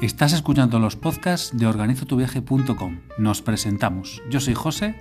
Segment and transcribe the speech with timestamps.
[0.00, 3.00] Estás escuchando los podcasts de organizotuviaje.com.
[3.18, 4.22] Nos presentamos.
[4.30, 4.94] Yo soy José.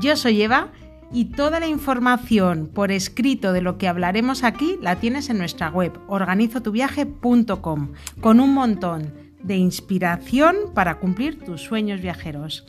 [0.00, 0.72] Yo soy Eva
[1.12, 5.68] y toda la información por escrito de lo que hablaremos aquí la tienes en nuestra
[5.68, 7.92] web organizotuviaje.com
[8.22, 12.64] con un montón de inspiración para cumplir tus sueños viajeros.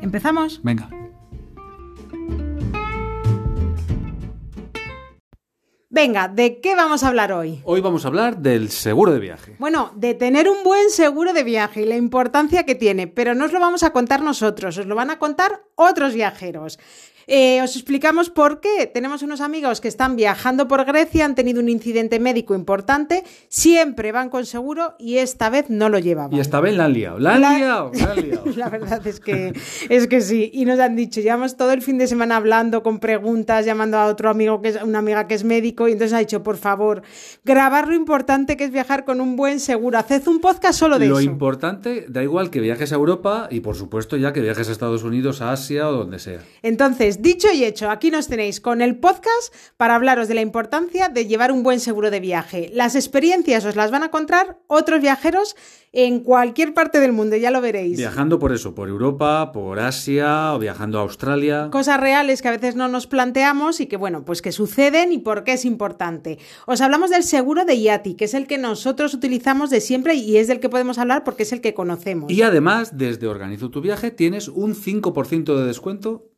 [0.00, 0.62] ¿Empezamos?
[0.64, 0.88] Venga.
[5.94, 7.60] Venga, ¿de qué vamos a hablar hoy?
[7.62, 9.54] Hoy vamos a hablar del seguro de viaje.
[9.60, 13.44] Bueno, de tener un buen seguro de viaje y la importancia que tiene, pero no
[13.44, 16.80] os lo vamos a contar nosotros, os lo van a contar otros viajeros.
[17.26, 18.90] Eh, os explicamos por qué.
[18.92, 24.12] Tenemos unos amigos que están viajando por Grecia, han tenido un incidente médico importante, siempre
[24.12, 26.34] van con seguro y esta vez no lo llevaban.
[26.36, 28.44] Y esta vez la han liado, la han La- liado, la han liado.
[28.56, 29.52] La verdad es que,
[29.88, 30.50] es que sí.
[30.52, 34.06] Y nos han dicho, llevamos todo el fin de semana hablando con preguntas, llamando a
[34.06, 37.02] otro amigo que es una amiga que es médico, y entonces ha dicho, por favor,
[37.44, 39.98] grabar lo importante que es viajar con un buen seguro.
[39.98, 41.28] Haced un podcast solo de Lo eso.
[41.30, 45.02] importante, da igual que viajes a Europa y por supuesto ya que viajes a Estados
[45.02, 46.40] Unidos, a Asia o donde sea.
[46.62, 51.08] Entonces, dicho y hecho, aquí nos tenéis con el podcast para hablaros de la importancia
[51.08, 52.70] de llevar un buen seguro de viaje.
[52.72, 55.56] Las experiencias os las van a contar otros viajeros
[55.96, 57.96] en cualquier parte del mundo, ya lo veréis.
[57.96, 61.68] Viajando por eso, por Europa, por Asia o viajando a Australia.
[61.70, 65.18] Cosas reales que a veces no nos planteamos y que, bueno, pues que suceden y
[65.18, 66.38] por qué es importante.
[66.66, 70.36] Os hablamos del seguro de IATI, que es el que nosotros utilizamos de siempre y
[70.36, 72.28] es del que podemos hablar porque es el que conocemos.
[72.30, 76.33] Y además, desde Organizo tu viaje tienes un 5% de descuento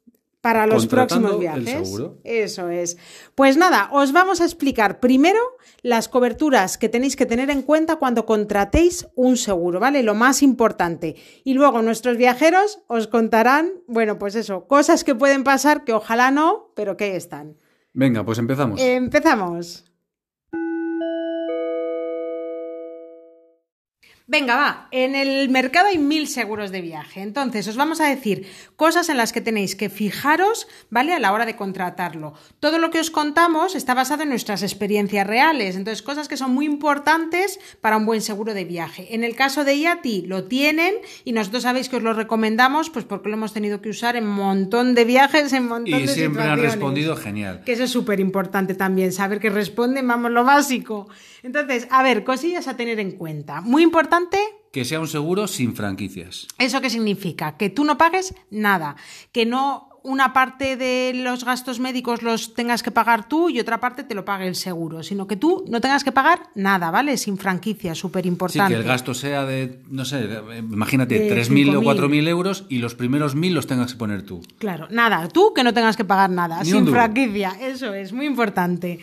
[0.47, 1.93] Para los próximos viajes.
[2.23, 2.97] Eso es.
[3.35, 5.41] Pues nada, os vamos a explicar primero
[5.83, 10.05] las coberturas que tenéis que tener en cuenta cuando contratéis un seguro, ¿vale?
[10.05, 11.17] Lo más importante.
[11.43, 16.31] Y luego nuestros viajeros os contarán, bueno, pues eso, cosas que pueden pasar que ojalá
[16.31, 17.57] no, pero que ahí están.
[17.93, 18.81] Venga, pues empezamos.
[18.81, 19.85] Empezamos.
[24.29, 24.89] Venga, va.
[24.91, 27.23] En el mercado hay mil seguros de viaje.
[27.23, 31.15] Entonces, os vamos a decir cosas en las que tenéis que fijaros, ¿vale?
[31.15, 32.35] A la hora de contratarlo.
[32.59, 35.77] Todo lo que os contamos está basado en nuestras experiencias reales.
[35.77, 39.15] Entonces, cosas que son muy importantes para un buen seguro de viaje.
[39.15, 43.05] En el caso de IATI lo tienen y nosotros sabéis que os lo recomendamos, pues
[43.05, 46.07] porque lo hemos tenido que usar en un montón de viajes, en un montón y
[46.07, 47.63] de siempre han respondido genial.
[47.65, 51.09] Que eso es súper importante también, saber que responden, vamos, lo básico.
[51.45, 53.61] Entonces, a ver, cosillas a tener en cuenta.
[53.61, 54.16] Muy importante,
[54.73, 56.47] Que sea un seguro sin franquicias.
[56.59, 57.57] ¿eso qué significa?
[57.57, 58.97] Que tú no pagues nada,
[59.33, 63.81] que no una parte de los gastos médicos los tengas que pagar tú y otra
[63.81, 67.17] parte te lo pague el seguro, sino que tú no tengas que pagar nada, ¿vale?
[67.17, 68.73] Sin franquicia, súper Sí, importante.
[68.75, 71.85] que el gasto sea de, no sé, de- imagínate, De 3.000 o 5.000.
[71.85, 74.43] 4.000 euros y los primeros 1.000 los tengas que poner tú.
[74.59, 78.27] Claro, nada, tú que no tengas que pagar nada, Ni sin franquicia, eso es muy
[78.27, 79.01] importante.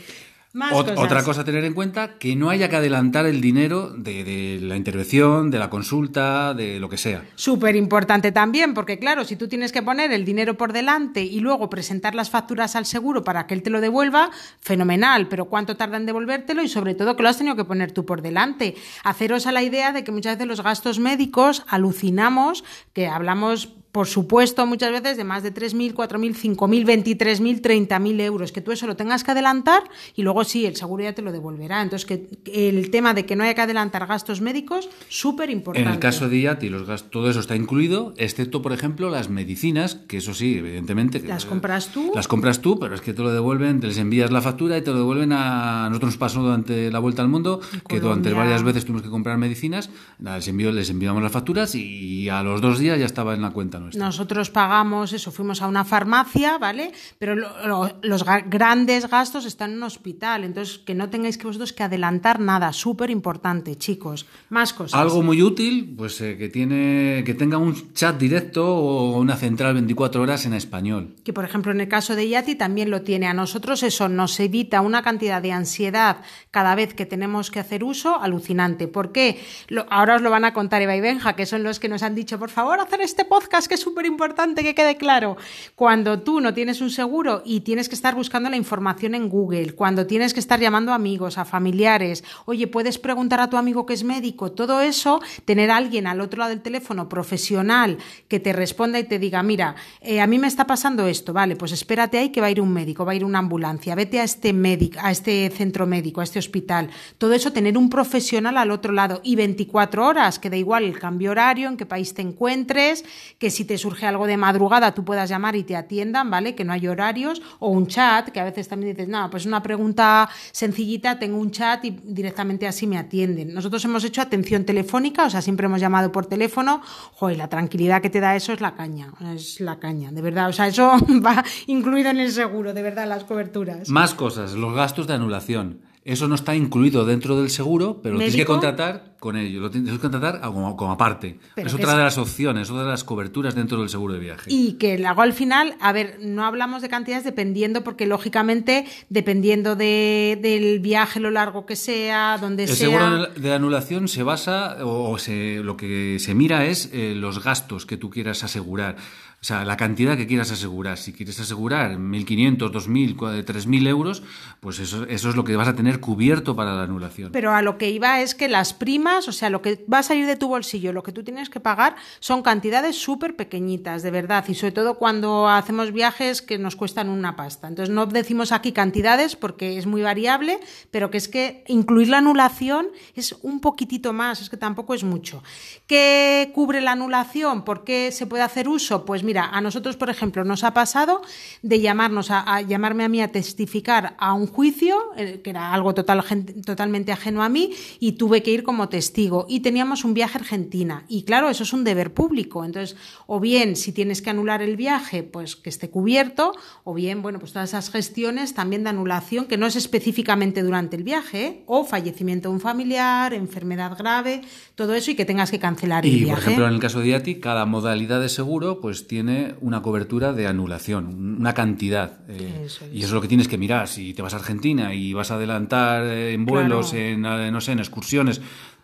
[0.54, 1.00] Más Ot- cosas.
[1.00, 4.60] Otra cosa a tener en cuenta, que no haya que adelantar el dinero de, de
[4.62, 7.26] la intervención, de la consulta, de lo que sea.
[7.34, 11.40] Súper importante también, porque claro, si tú tienes que poner el dinero por delante y
[11.40, 14.30] luego presentar las facturas al seguro para que él te lo devuelva,
[14.62, 16.62] fenomenal, pero ¿cuánto tarda en devolvértelo?
[16.62, 18.76] Y sobre todo que lo has tenido que poner tú por delante.
[19.04, 22.64] Haceros a la idea de que muchas veces los gastos médicos alucinamos,
[22.94, 26.84] que hablamos por supuesto, muchas veces de más de 3.000, 4.000, 5.000,
[27.16, 29.84] 23.000, 30.000 euros, que tú eso lo tengas que adelantar
[30.16, 31.80] y luego sí, el seguro ya te lo devolverá.
[31.84, 35.88] Entonces, que el tema de que no haya que adelantar gastos médicos, súper importante.
[35.88, 39.30] En el caso de IATI, los gas- todo eso está incluido, excepto, por ejemplo, las
[39.30, 41.20] medicinas, que eso sí, evidentemente.
[41.20, 42.12] ¿Las compras tú?
[42.16, 44.82] Las compras tú, pero es que te lo devuelven, te les envías la factura y
[44.82, 45.86] te lo devuelven a.
[45.90, 49.38] Nosotros nos pasó durante la vuelta al mundo, que durante varias veces tuvimos que comprar
[49.38, 53.44] medicinas, les, envío, les enviamos las facturas y a los dos días ya estaba en
[53.44, 54.04] la cuenta nuestra.
[54.06, 56.92] Nosotros pagamos eso, fuimos a una farmacia, ¿vale?
[57.20, 61.38] Pero lo- lo- los ga- grandes gastos están en un hospital, entonces que no tengáis
[61.38, 64.26] que vosotros que adelantar nada, súper importante, chicos.
[64.50, 65.00] Más cosas.
[65.00, 69.74] Algo muy útil, pues eh, que tiene que tenga un chat directo o una central
[69.76, 71.16] 24 horas en español.
[71.24, 73.28] que por ejemplo en el caso de Yati también lo tiene.
[73.28, 76.18] A nosotros eso nos evita una cantidad de ansiedad
[76.52, 78.88] cada vez que tenemos que hacer uso alucinante.
[78.88, 79.40] ¿Por qué?
[79.68, 82.04] Lo- ahora os lo van a contar Eva y Benja, que son los que nos
[82.04, 85.38] han dicho, por favor, hacer este podcast es súper importante que quede claro.
[85.76, 89.76] Cuando tú no tienes un seguro y tienes que estar buscando la información en Google,
[89.76, 93.86] cuando tienes que estar llamando a amigos, a familiares, oye, puedes preguntar a tu amigo
[93.86, 97.98] que es médico, todo eso, tener a alguien al otro lado del teléfono profesional
[98.28, 101.56] que te responda y te diga, mira, eh, a mí me está pasando esto, vale,
[101.56, 104.20] pues espérate ahí que va a ir un médico, va a ir una ambulancia, vete
[104.20, 106.90] a este médico, a este centro médico, a este hospital.
[107.18, 111.00] Todo eso, tener un profesional al otro lado y 24 horas, que da igual el
[111.00, 113.06] cambio horario, en qué país te encuentres,
[113.38, 116.54] que si si te surge algo de madrugada tú puedas llamar y te atiendan, ¿vale?
[116.54, 119.64] Que no hay horarios, o un chat, que a veces también dices, no, pues una
[119.64, 123.54] pregunta sencillita, tengo un chat y directamente así me atienden.
[123.54, 126.82] Nosotros hemos hecho atención telefónica, o sea, siempre hemos llamado por teléfono,
[127.14, 130.50] joder, la tranquilidad que te da eso es la caña, es la caña, de verdad,
[130.50, 130.92] o sea, eso
[131.26, 133.88] va incluido en el seguro, de verdad, las coberturas.
[133.88, 135.80] Más cosas, los gastos de anulación.
[136.06, 139.62] Eso no está incluido dentro del seguro, pero lo tienes que contratar con ello.
[139.62, 141.40] Lo tienes que contratar como, como aparte.
[141.56, 144.20] Pero es otra es- de las opciones, otra de las coberturas dentro del seguro de
[144.20, 144.52] viaje.
[144.52, 149.78] Y que luego al final, a ver, no hablamos de cantidades dependiendo, porque lógicamente, dependiendo
[149.78, 152.90] de, del viaje, lo largo que sea, donde El sea.
[152.90, 157.42] seguro de anulación se basa, o, o se, lo que se mira es eh, los
[157.42, 158.98] gastos que tú quieras asegurar.
[159.44, 160.98] O sea, la cantidad que quieras asegurar.
[160.98, 164.24] Si quieres asegurar 1.500, 2.000, cua- 3.000 euros,
[164.62, 167.34] pues eso, eso es lo que vas a tener cubierto para la anulación.
[167.34, 170.04] Pero a lo que iba es que las primas, o sea, lo que va a
[170.04, 174.12] salir de tu bolsillo, lo que tú tienes que pagar, son cantidades súper pequeñitas, de
[174.12, 174.46] verdad.
[174.48, 177.68] Y sobre todo cuando hacemos viajes que nos cuestan una pasta.
[177.68, 180.58] Entonces no decimos aquí cantidades porque es muy variable,
[180.90, 185.04] pero que es que incluir la anulación es un poquitito más, es que tampoco es
[185.04, 185.44] mucho.
[185.86, 187.66] ¿Qué cubre la anulación?
[187.66, 189.04] ¿Por qué se puede hacer uso?
[189.04, 191.22] Pues mira, a nosotros, por ejemplo, nos ha pasado
[191.62, 195.74] de llamarnos a, a llamarme a mí a testificar a un juicio, eh, que era
[195.74, 196.24] algo total,
[196.66, 199.46] totalmente ajeno a mí, y tuve que ir como testigo.
[199.50, 201.06] Y teníamos un viaje a Argentina.
[201.08, 202.66] Y claro, eso es un deber público.
[202.66, 202.96] Entonces,
[203.28, 206.54] o bien, si tienes que anular el viaje, pues que esté cubierto,
[206.84, 210.96] o bien, bueno, pues todas esas gestiones también de anulación, que no es específicamente durante
[210.96, 211.64] el viaje, ¿eh?
[211.66, 214.42] o fallecimiento de un familiar, enfermedad grave,
[214.76, 216.32] todo eso, y que tengas que cancelar el Y, viaje.
[216.32, 219.23] por ejemplo, en el caso de IATI, cada modalidad de seguro pues tiene
[219.62, 222.20] una cobertura de anulación, una cantidad.
[222.30, 222.94] eh, Eso es.
[222.94, 223.88] Y eso es lo que tienes que mirar.
[223.88, 227.06] Si te vas a Argentina y vas a adelantar eh, en vuelos, Claro.
[227.06, 228.42] en, eh, no sé, en excursiones,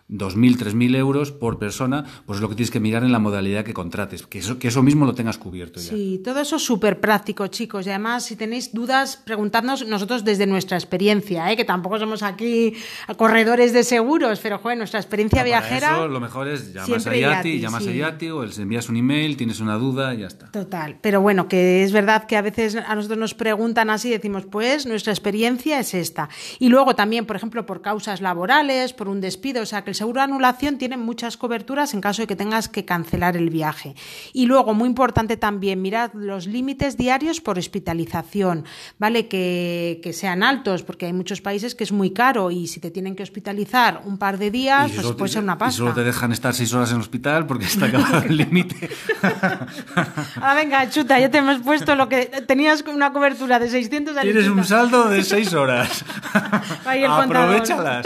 [0.10, 3.64] 2.000, 3.000 euros por persona, pues es lo que tienes que mirar en la modalidad
[3.64, 4.26] que contrates.
[4.26, 5.90] Que eso, que eso mismo lo tengas cubierto ya.
[5.90, 7.86] Sí, todo eso es súper práctico, chicos.
[7.86, 11.56] Y además, si tenéis dudas, preguntadnos nosotros desde nuestra experiencia, ¿eh?
[11.56, 12.74] que tampoco somos aquí
[13.18, 15.92] corredores de seguros, pero joder, nuestra experiencia Para viajera.
[15.92, 17.90] eso lo mejor es llamas a IATI, IATI, llamas sí.
[17.90, 20.52] a IATI o les envías un email, tienes una duda y ya está.
[20.52, 24.46] Total, pero bueno, que es verdad que a veces a nosotros nos preguntan así, decimos,
[24.50, 26.30] pues nuestra experiencia es esta.
[26.58, 29.96] Y luego también, por ejemplo, por causas laborales, por un despido, o sea que el
[30.00, 33.96] seguro de anulación tiene muchas coberturas en caso de que tengas que cancelar el viaje.
[34.34, 38.66] Y luego, muy importante también, mirad los límites diarios por hospitalización,
[38.98, 39.28] ¿vale?
[39.28, 42.90] Que, que sean altos, porque hay muchos países que es muy caro y si te
[42.92, 45.78] tienen que hospitalizar un par de días, Y pues puede ser una y pasta.
[45.78, 48.90] solo te dejan estar seis horas en el hospital porque está acabado el límite.
[50.42, 54.24] Ah, venga, chuta, ya te hemos puesto lo que tenías una cobertura de 600 al
[54.24, 56.06] Tienes un saldo de seis horas.
[56.86, 58.06] Aprovechalas.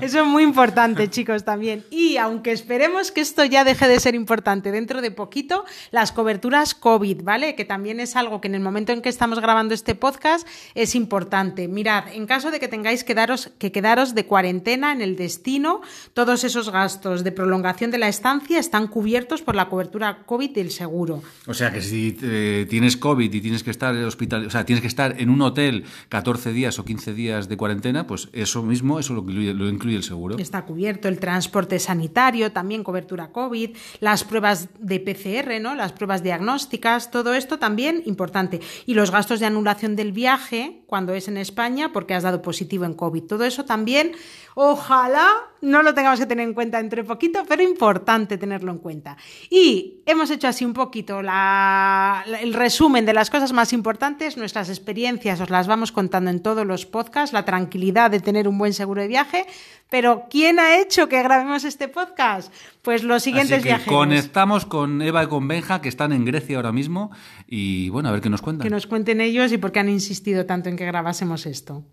[0.00, 1.84] Eso es muy importante, chicos, también.
[1.90, 6.74] Y aunque esperemos que esto ya deje de ser importante dentro de poquito, las coberturas
[6.74, 7.54] COVID, ¿vale?
[7.54, 10.94] Que también es algo que en el momento en que estamos grabando este podcast es
[10.94, 11.68] importante.
[11.68, 15.80] Mirad, en caso de que tengáis que, daros, que quedaros de cuarentena en el destino,
[16.14, 20.70] todos esos gastos de prolongación de la estancia están cubiertos por la cobertura COVID del
[20.70, 21.22] seguro.
[21.46, 24.64] O sea que si eh, tienes COVID y tienes que estar en hospital, o sea,
[24.64, 28.62] tienes que estar en un hotel 14 días o 15 días de cuarentena, pues eso
[28.62, 30.38] mismo, eso lo incluye, lo incluye el seguro.
[30.38, 35.74] Está cubierto el transporte sanitario, también cobertura COVID, las pruebas de PCR, ¿no?
[35.74, 38.60] Las pruebas diagnósticas, todo esto también importante.
[38.86, 42.84] Y los gastos de anulación del viaje cuando es en España porque has dado positivo
[42.84, 43.24] en COVID.
[43.24, 44.12] Todo eso también,
[44.54, 45.28] ojalá
[45.60, 49.16] no lo tengamos que tener en cuenta entre poquito, pero importante tenerlo en cuenta.
[49.50, 54.68] Y hemos hecho así un poquito la- el resumen de las cosas más importantes, nuestras
[54.68, 58.72] experiencias os las vamos contando en todos los podcasts, la tranquilidad de tener un buen
[58.72, 59.46] seguro de viaje,
[59.90, 62.52] pero ¿quién ha hecho que grabemos este podcast?
[62.82, 63.94] Pues los siguientes Así que viajeros.
[63.94, 67.10] conectamos con Eva y con Benja, que están en Grecia ahora mismo,
[67.46, 68.64] y bueno, a ver qué nos cuentan.
[68.64, 71.84] Que nos cuenten ellos y por qué han insistido tanto en que grabásemos esto.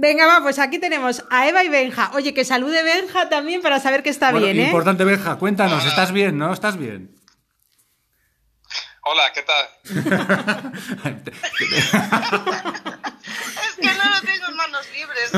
[0.00, 2.12] Venga, va, pues aquí tenemos a Eva y Benja.
[2.14, 4.66] Oye, que salude Benja también para saber que está Bueno, bien, ¿eh?
[4.66, 6.52] Importante, Benja, cuéntanos, ¿estás bien, no?
[6.52, 7.16] ¿Estás bien?
[9.02, 9.66] Hola, ¿qué tal?
[13.28, 15.30] Es que no lo tengo en manos libres.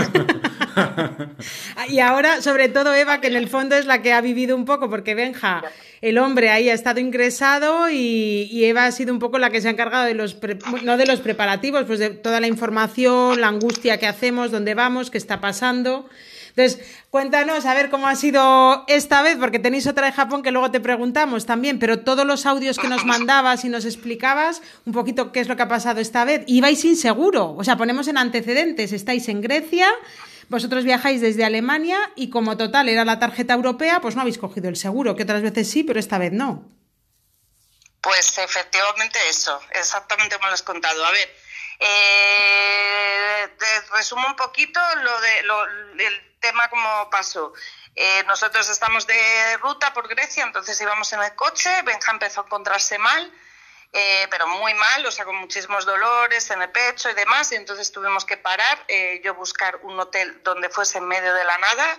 [1.88, 4.64] Y ahora, sobre todo Eva, que en el fondo es la que ha vivido un
[4.64, 5.62] poco, porque Benja,
[6.00, 9.60] el hombre ahí ha estado ingresado y, y Eva ha sido un poco la que
[9.60, 13.40] se ha encargado de los, pre- no de los preparativos, pues de toda la información,
[13.40, 16.08] la angustia que hacemos, dónde vamos, qué está pasando.
[16.50, 16.80] Entonces,
[17.10, 20.70] cuéntanos a ver cómo ha sido esta vez, porque tenéis otra de Japón que luego
[20.70, 25.32] te preguntamos también, pero todos los audios que nos mandabas y nos explicabas un poquito
[25.32, 28.18] qué es lo que ha pasado esta vez, ibais sin seguro, o sea, ponemos en
[28.18, 29.88] antecedentes, estáis en Grecia,
[30.48, 34.68] vosotros viajáis desde Alemania y como total era la tarjeta europea, pues no habéis cogido
[34.68, 36.68] el seguro, que otras veces sí, pero esta vez no.
[38.00, 41.04] Pues efectivamente eso, exactamente como lo has contado.
[41.04, 41.28] A ver,
[41.80, 43.48] eh,
[43.92, 45.64] resumo un poquito lo de lo,
[45.98, 47.52] el tema como pasó.
[47.96, 52.44] Eh, nosotros estamos de ruta por Grecia, entonces íbamos en el coche, Benja empezó a
[52.44, 53.32] encontrarse mal,
[53.92, 57.56] eh, pero muy mal, o sea, con muchísimos dolores en el pecho y demás, y
[57.56, 61.58] entonces tuvimos que parar, eh, yo buscar un hotel donde fuese en medio de la
[61.58, 61.98] nada,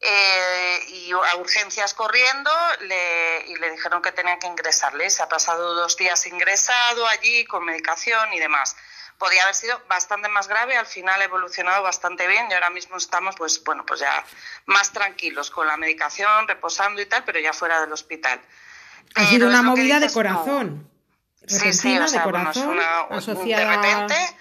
[0.00, 2.50] eh, y a urgencias corriendo
[2.80, 5.10] le, y le dijeron que tenía que ingresarle.
[5.10, 8.76] Se ha pasado dos días ingresado allí con medicación y demás.
[9.18, 12.96] Podía haber sido bastante más grave, al final ha evolucionado bastante bien y ahora mismo
[12.96, 14.24] estamos pues bueno pues ya
[14.66, 18.40] más tranquilos con la medicación, reposando y tal, pero ya fuera del hospital.
[19.14, 20.88] Ha sido una movida de corazón.
[21.46, 23.70] Sí, sí, o sea, de corazón, bueno, una, asociada...
[23.70, 24.36] de repente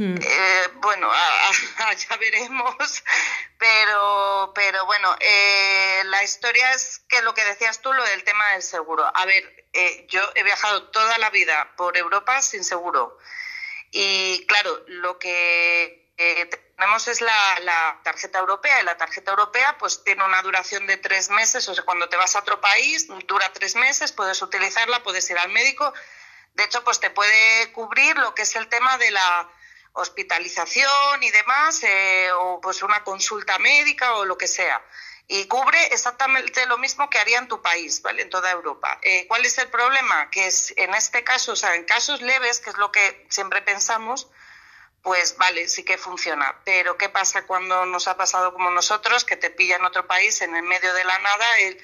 [0.00, 0.16] Hmm.
[0.16, 1.50] Eh, bueno, a,
[1.90, 3.04] a, ya veremos,
[3.58, 8.52] pero, pero bueno, eh, la historia es que lo que decías tú, lo del tema
[8.52, 9.04] del seguro.
[9.14, 13.18] A ver, eh, yo he viajado toda la vida por Europa sin seguro
[13.90, 19.76] y claro, lo que eh, tenemos es la, la, tarjeta europea y la tarjeta europea
[19.78, 23.08] pues tiene una duración de tres meses, o sea, cuando te vas a otro país
[23.26, 25.92] dura tres meses, puedes utilizarla, puedes ir al médico.
[26.54, 29.50] De hecho, pues te puede cubrir lo que es el tema de la
[29.92, 34.82] hospitalización y demás, eh, o pues una consulta médica o lo que sea.
[35.32, 38.22] Y cubre exactamente lo mismo que haría en tu país, ¿vale?
[38.22, 38.98] En toda Europa.
[39.00, 40.28] Eh, ¿Cuál es el problema?
[40.28, 43.62] Que es en este caso, o sea, en casos leves, que es lo que siempre
[43.62, 44.28] pensamos,
[45.02, 46.56] pues vale, sí que funciona.
[46.64, 50.40] Pero ¿qué pasa cuando nos ha pasado como nosotros, que te pilla en otro país,
[50.40, 51.80] en el medio de la nada, el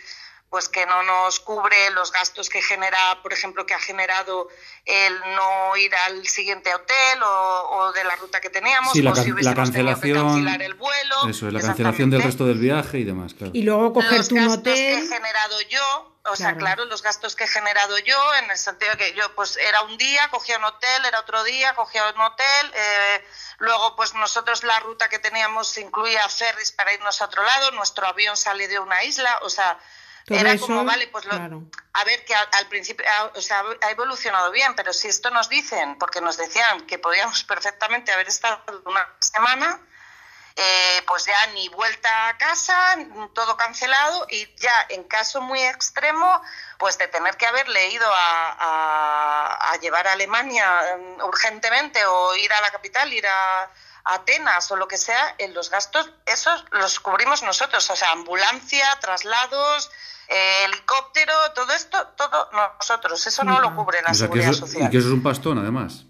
[0.50, 4.48] pues que no nos cubre los gastos que genera, por ejemplo, que ha generado
[4.84, 9.10] el no ir al siguiente hotel o, o de la ruta que teníamos, sí, la,
[9.10, 11.28] o si la cancelación, cancelar el vuelo.
[11.28, 13.50] Eso es, la cancelación del resto del viaje y demás, claro.
[13.54, 14.74] Y luego coger los tu gastos hotel.
[14.74, 15.82] que he generado yo,
[16.20, 16.36] o claro.
[16.36, 19.56] sea, claro, los gastos que he generado yo, en el sentido de que yo, pues,
[19.56, 23.24] era un día, cogía un hotel, era otro día, cogía un hotel, eh,
[23.58, 28.06] luego, pues, nosotros la ruta que teníamos incluía ferries para irnos a otro lado, nuestro
[28.06, 29.78] avión sale de una isla, o sea,
[30.26, 31.62] Todo era eso, como, vale, pues lo, claro.
[31.92, 35.30] a ver, que al, al principio, a- o sea, ha evolucionado bien, pero si esto
[35.30, 39.80] nos dicen, porque nos decían que podíamos perfectamente haber estado una semana,
[40.58, 42.96] eh, pues ya ni vuelta a casa,
[43.34, 46.42] todo cancelado y ya en caso muy extremo,
[46.78, 52.34] pues de tener que haberle ido a, a, a llevar a Alemania mm, urgentemente o
[52.36, 53.70] ir a la capital, ir a
[54.06, 58.86] Atenas o lo que sea, en los gastos, esos los cubrimos nosotros, o sea, ambulancia,
[59.00, 59.90] traslados,
[60.28, 64.50] eh, helicóptero, todo esto, todo nosotros, eso no lo cubre la O sea, que seguridad
[64.50, 64.88] eso, social.
[64.88, 66.04] y que eso es un pastón, además.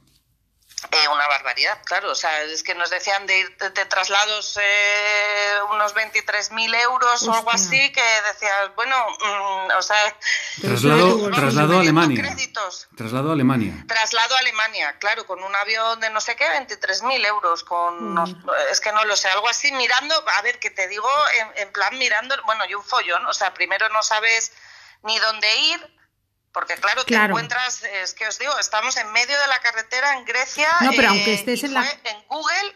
[0.91, 2.11] Eh, una barbaridad, claro.
[2.11, 7.23] O sea, es que nos decían de ir de, de traslados eh, unos 23.000 euros
[7.27, 8.03] o algo así, que
[8.33, 10.17] decías, bueno, mm, o sea...
[10.61, 12.23] Traslado, traslado a Alemania.
[12.23, 12.89] créditos.
[12.97, 13.73] Traslado a Alemania.
[13.89, 17.65] Traslado a Alemania, claro, con un avión de no sé qué, 23.000 euros.
[17.65, 18.15] con Mm.
[18.15, 18.37] nos-
[18.71, 21.09] Es que no lo sé, algo así, mirando, a ver, que te digo,
[21.41, 24.53] en, en plan mirando, bueno, y un follón, o sea, primero no sabes
[25.03, 25.96] ni dónde ir,
[26.57, 27.35] porque claro, te Claro.
[27.35, 30.67] encuentras, es que os digo, estamos en medio de la carretera en Grecia.
[30.81, 32.75] No, pero eh, aunque estés en la- en Google,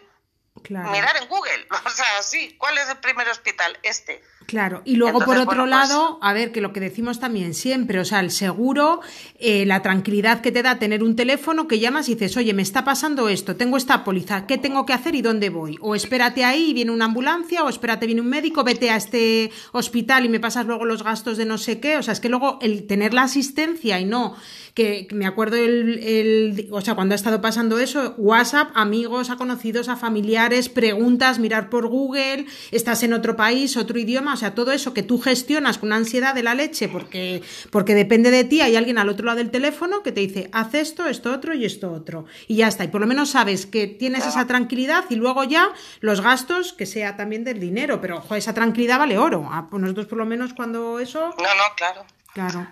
[0.63, 0.91] Claro.
[0.91, 3.79] mirar en Google, o sea, sí, ¿cuál es el primer hospital?
[3.83, 4.23] Este.
[4.47, 7.21] Claro, y luego Entonces, por otro bueno, pues- lado, a ver, que lo que decimos
[7.21, 9.01] también siempre, o sea, el seguro,
[9.39, 12.63] eh, la tranquilidad que te da tener un teléfono que llamas y dices, oye, me
[12.63, 15.79] está pasando esto, tengo esta póliza, ¿qué tengo que hacer y dónde voy?
[15.81, 19.53] O espérate ahí y viene una ambulancia, o espérate, viene un médico, vete a este
[19.71, 22.29] hospital y me pasas luego los gastos de no sé qué, o sea, es que
[22.29, 24.35] luego el tener la asistencia y no,
[24.75, 29.31] que, que me acuerdo el, el, o sea, cuando ha estado pasando eso, WhatsApp, amigos,
[29.31, 34.37] a conocidos, a familiares, preguntas, mirar por Google, estás en otro país, otro idioma, o
[34.37, 38.31] sea, todo eso que tú gestionas con una ansiedad de la leche porque, porque depende
[38.31, 41.33] de ti, hay alguien al otro lado del teléfono que te dice, haz esto, esto
[41.33, 42.25] otro y esto otro.
[42.49, 45.71] Y ya está, y por lo menos sabes que tienes esa tranquilidad y luego ya
[46.01, 49.49] los gastos, que sea también del dinero, pero ojo, esa tranquilidad vale oro.
[49.51, 52.05] Ah, pues nosotros por lo menos cuando eso, No, no, claro.
[52.33, 52.67] claro.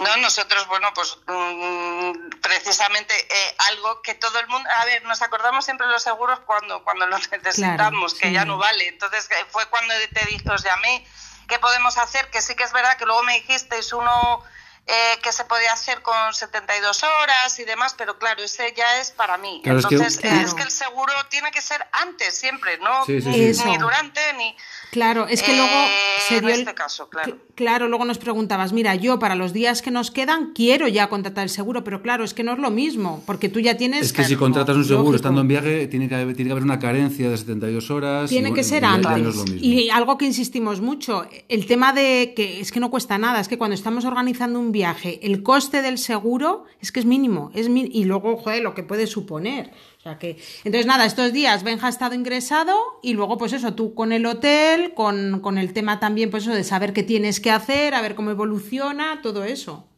[0.00, 5.22] No, nosotros, bueno, pues mm, precisamente eh, algo que todo el mundo, a ver, nos
[5.22, 8.32] acordamos siempre de los seguros cuando cuando los necesitamos, que sí.
[8.34, 8.88] ya no vale.
[8.88, 11.06] Entonces eh, fue cuando te dije, os llamé,
[11.48, 12.30] ¿qué podemos hacer?
[12.30, 14.44] Que sí que es verdad que luego me dijisteis uno
[14.90, 19.10] eh, que se podía hacer con 72 horas y demás, pero claro, ese ya es
[19.10, 19.60] para mí.
[19.62, 24.56] Entonces, es que, el seguro tiene que ser antes siempre, no ni, durante ni...
[24.90, 25.88] Claro, es que luego eh,
[26.28, 27.36] se dio este caso, claro.
[27.54, 31.44] Claro, luego nos preguntabas, mira, yo para los días que nos quedan quiero ya contratar
[31.44, 34.06] el seguro, pero claro, es que no es lo mismo, porque tú ya tienes...
[34.06, 36.64] Es que si contratas un seguro estando en viaje, tiene que, haber, tiene que haber
[36.64, 38.30] una carencia de 72 horas.
[38.30, 39.44] Tiene que ser antes.
[39.60, 43.48] y algo que insistimos mucho, el tema de que es que no cuesta nada, es
[43.48, 47.68] que cuando estamos organizando un viaje, el coste del seguro es que es mínimo, es
[47.68, 49.72] y luego, joder, lo que puede suponer.
[49.98, 53.74] O sea que, entonces nada, estos días Benja ha estado ingresado y luego pues eso,
[53.74, 57.40] tú con el hotel, con, con el tema también pues eso de saber qué tienes
[57.40, 59.88] que hacer, a ver cómo evoluciona, todo eso.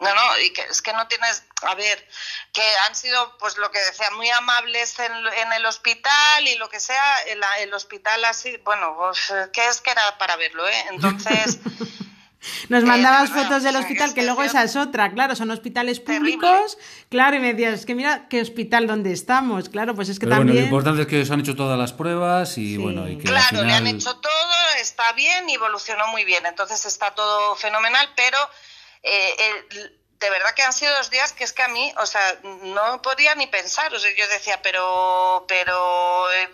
[0.00, 2.08] No, no, y que es que no tienes, a ver,
[2.54, 6.70] que han sido, pues lo que decía, muy amables en, en el hospital y lo
[6.70, 10.84] que sea, el, el hospital así, bueno, pues, ¿qué es que era para verlo, eh?
[10.90, 11.58] Entonces...
[12.68, 16.78] Nos mandabas fotos del hospital, que luego esa es otra, claro, son hospitales públicos,
[17.08, 20.26] claro, y me decías, es que mira qué hospital donde estamos, claro, pues es que
[20.26, 20.46] también...
[20.46, 23.24] Bueno, lo importante es que os han hecho todas las pruebas y bueno, y que
[23.24, 24.32] Claro, le han hecho todo,
[24.80, 28.38] está bien y evolucionó muy bien, entonces está todo fenomenal, pero
[29.02, 29.34] eh,
[30.20, 33.00] de verdad que han sido dos días que es que a mí, o sea, no
[33.00, 33.92] podía ni pensar.
[33.94, 36.48] O sea, yo decía, pero, pero, eh,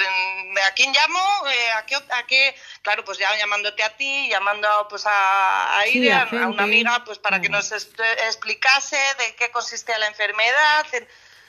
[0.69, 1.19] ¿a quién llamo?
[1.49, 2.55] Eh, ¿A qué, a qué?
[2.83, 7.41] Claro, pues ya llamándote a ti, llamando pues a, a a, una amiga, pues para
[7.41, 10.87] que nos explicase de qué consistía la enfermedad.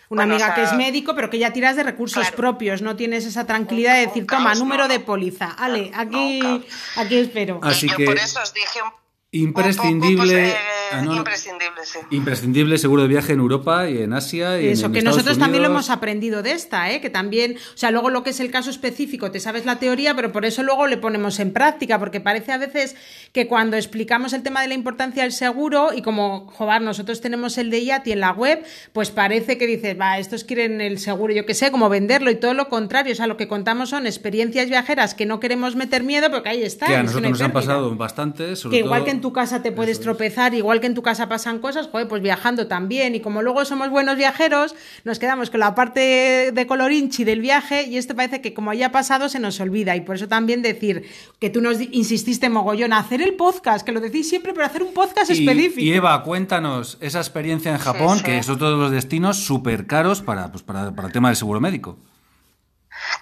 [0.10, 3.46] Una amiga que es médico, pero que ya tiras de recursos propios, no tienes esa
[3.46, 7.60] tranquilidad de decir, toma, número de póliza, ale, aquí, aquí espero.
[7.62, 8.06] Así que...
[8.06, 8.92] por eso os dije un
[9.32, 10.56] Imprescindible.
[10.90, 12.00] Ah, imprescindible, sí.
[12.12, 14.62] Imprescindible seguro de viaje en Europa y en Asia.
[14.62, 17.02] Y Eso, que nosotros también lo hemos aprendido de esta, ¿eh?
[17.02, 20.16] que también, o sea, luego lo que es el caso específico, te sabes la teoría,
[20.16, 22.96] pero por eso luego le ponemos en práctica, porque parece a veces
[23.34, 27.58] que cuando explicamos el tema de la importancia del seguro y como, joder, nosotros tenemos
[27.58, 31.34] el de IATI en la web, pues parece que dices, va, estos quieren el seguro,
[31.34, 34.08] yo qué sé, como venderlo y todo lo contrario, o sea, lo que contamos son
[34.08, 36.86] experiencias viajeras que no queremos meter miedo, porque ahí está.
[36.86, 40.00] Que a nosotros nos han pasado bastantes, que igual que en tu casa te puedes
[40.00, 43.16] tropezar, igual que en tu casa pasan cosas, joder, pues viajando también.
[43.16, 47.84] Y como luego somos buenos viajeros, nos quedamos con la parte de colorinchi del viaje
[47.84, 49.96] y esto parece que como haya pasado se nos olvida.
[49.96, 51.10] Y por eso también decir
[51.40, 54.84] que tú nos insististe mogollón a hacer el podcast, que lo decís siempre, pero hacer
[54.84, 55.82] un podcast específico.
[55.82, 60.52] Y Eva, cuéntanos esa experiencia en Japón, que son todos los destinos súper caros para,
[60.52, 61.98] pues, para, para el tema del seguro médico.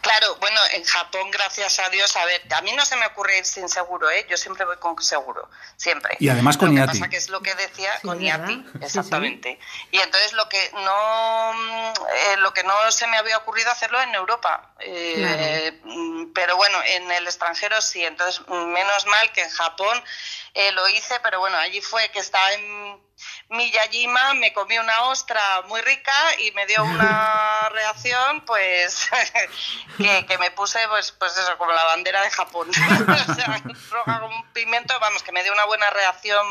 [0.02, 3.39] Claro, bueno, en Japón, gracias a Dios, a ver, a mí no se me ocurre
[3.39, 4.26] ir sin seguro, ¿eh?
[4.30, 6.15] Yo siempre voy con seguro, siempre.
[6.19, 9.60] Y además con lo Que pasa que es lo que decía con IATI, exactamente.
[9.91, 14.13] Y entonces lo que no eh, lo que no se me había ocurrido hacerlo en
[14.15, 14.71] Europa.
[14.80, 15.82] Eh,
[16.34, 18.04] pero bueno, en el extranjero sí.
[18.04, 20.04] Entonces, menos mal que en Japón
[20.54, 23.06] eh, lo hice, pero bueno, allí fue que estaba en
[23.50, 29.10] Miyajima, me comí una ostra muy rica y me dio una reacción, pues,
[29.98, 32.70] que, me puse, pues, pues eso, como la bandera de Japón.
[33.30, 36.46] o sea, roja como un pimiento, vamos, que me dio una buena reacción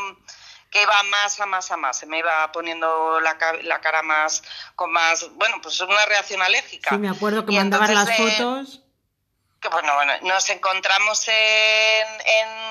[0.69, 4.43] que iba más a más a más, se me iba poniendo la, la cara más,
[4.75, 6.89] con más, bueno, pues una reacción alérgica.
[6.89, 8.84] Sí, me acuerdo que mandabas las fotos
[9.69, 12.65] bueno, bueno, nos encontramos en, en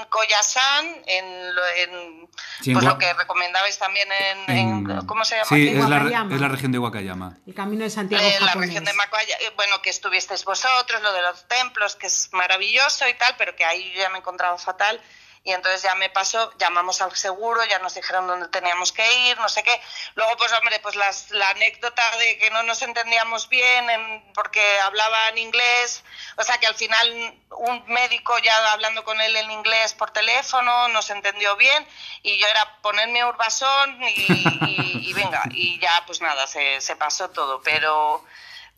[1.06, 1.34] en,
[1.76, 2.28] en
[2.72, 4.08] pues lo que recomendabais también
[4.48, 5.48] en, ¿cómo se llama?
[5.48, 7.36] Sí, es la, es la, región de Wakayama.
[7.46, 8.24] El camino de Santiago.
[8.24, 12.06] Eh, la región de Wakayama, eh, bueno, que estuvisteis vosotros, lo de los templos, que
[12.06, 15.00] es maravilloso y tal, pero que ahí ya me he encontrado fatal
[15.46, 19.38] y entonces ya me pasó, llamamos al seguro, ya nos dijeron dónde teníamos que ir,
[19.38, 19.78] no sé qué.
[20.14, 23.84] Luego, pues hombre, pues las, la anécdota de que no nos entendíamos bien
[24.32, 26.02] porque hablaba en inglés,
[26.38, 30.88] o sea que al final un médico ya hablando con él en inglés por teléfono
[30.88, 31.86] nos entendió bien
[32.22, 37.28] y yo era ponerme urbasón y, y, venga, y ya pues nada, se, se pasó
[37.28, 38.24] todo, pero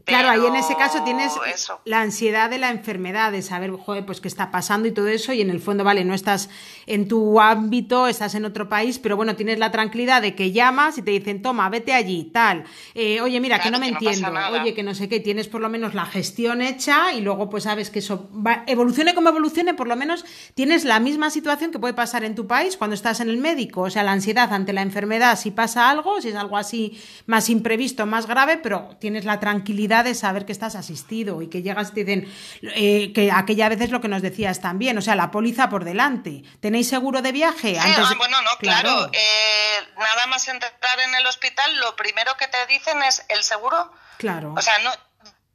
[0.04, 1.32] Claro, ahí en ese caso tienes
[1.84, 5.32] la ansiedad de la enfermedad, de saber, joder, pues qué está pasando y todo eso,
[5.32, 6.48] y en el fondo, vale, no estás
[6.86, 10.96] en tu ámbito, estás en otro país, pero bueno, tienes la tranquilidad de que llamas
[10.98, 12.62] y te dicen, toma, vete allí, tal,
[12.94, 15.68] eh, oye, mira, que no me entiendo, oye, que no sé qué, tienes por lo
[15.68, 19.88] menos la gestión hecha y luego pues sabes que eso va, evolucione como evolucione, por
[19.88, 23.28] lo menos tienes la misma situación que puede pasar en tu país cuando estás en
[23.28, 26.56] el médico, o sea, la ansiedad ante la enfermedad, si pasa algo, si es algo
[26.56, 31.48] así más imprevisto, más grave, pero tienes la tranquilidad de saber que estás asistido y
[31.48, 34.98] que llegas y te dicen eh, que aquella vez es lo que nos decías también,
[34.98, 36.42] o sea, la póliza por delante.
[36.60, 37.78] ¿Tenéis seguro de viaje?
[37.80, 39.10] Ah, bueno, no, claro.
[39.12, 43.92] Eh, nada más entrar en el hospital, lo primero que te dicen es el seguro.
[44.18, 44.54] Claro.
[44.56, 44.92] O sea, no,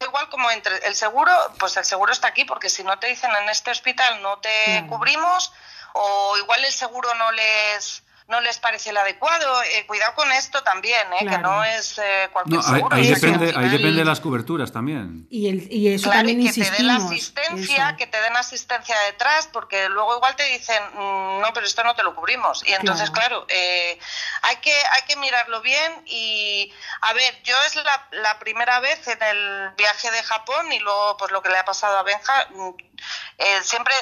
[0.05, 3.31] igual como entre el seguro, pues el seguro está aquí, porque si no te dicen
[3.41, 5.51] en este hospital no te cubrimos,
[5.93, 9.63] o igual el seguro no les no les parece el adecuado.
[9.63, 11.25] Eh, cuidado con esto también, ¿eh?
[11.27, 12.95] que no es eh, cualquier seguro.
[12.95, 15.27] Ahí, depende, ahí depende de las coberturas también.
[15.29, 19.89] Y, el, y eso también que te den asistencia, que te den asistencia detrás, porque
[19.89, 22.65] luego igual te dicen, mm, no, pero esto no te lo cubrimos.
[22.67, 23.99] Y entonces, claro, eh,
[24.43, 29.07] hay, que, hay que mirarlo bien y, a ver, yo es la, la primera vez
[29.07, 32.47] en el viaje de Japón y luego, pues lo que le ha pasado a Benja,
[33.37, 33.93] eh, siempre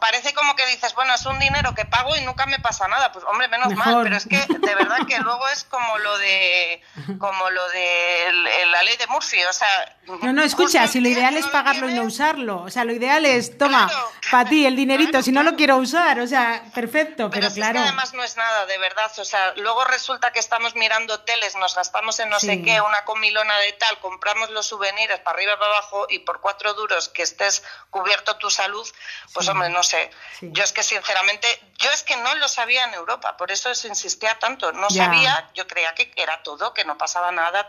[0.00, 3.12] parece como que dices, bueno, es un dinero que pago y nunca me pasa nada.
[3.12, 6.82] Pues hombre, menos mal, pero es que de verdad que luego es como lo de
[7.18, 11.36] como lo de la ley de Murphy, o sea, no, no, escucha, si lo ideal
[11.36, 13.90] es pagarlo y no usarlo, o sea, lo ideal es, toma,
[14.30, 17.78] para ti el dinerito, si no lo quiero usar, o sea, perfecto, pero, claro.
[17.78, 21.14] Es que además no es nada, de verdad, o sea, luego resulta que estamos mirando
[21.14, 25.36] hoteles, nos gastamos en no sé qué, una comilona de tal, compramos los souvenirs para
[25.36, 28.86] arriba y para abajo y por cuatro duros que estés cubierto tu salud,
[29.32, 30.10] pues hombre, no sé.
[30.40, 31.46] Yo es que sinceramente,
[31.78, 34.72] yo es que no lo sabía en Europa, por eso se insistía tanto.
[34.72, 37.66] No sabía, yo creía que era todo, que no pasaba nada,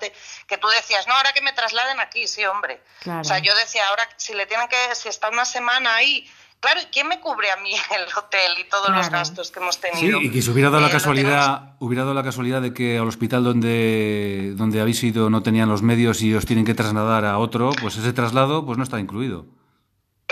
[0.47, 2.81] que tú decías, no, ahora que me trasladen aquí, sí, hombre.
[3.05, 6.29] O sea, yo decía, ahora si le tienen que, si está una semana ahí,
[6.63, 9.81] Claro, ¿y quién me cubre a mí el hotel y todos los gastos que hemos
[9.81, 10.19] tenido?
[10.19, 12.97] Sí, y que si hubiera dado la eh, casualidad, hubiera dado la casualidad de que
[12.97, 17.25] al hospital donde, donde habéis ido no tenían los medios y os tienen que trasladar
[17.25, 19.45] a otro, pues ese traslado pues no está incluido.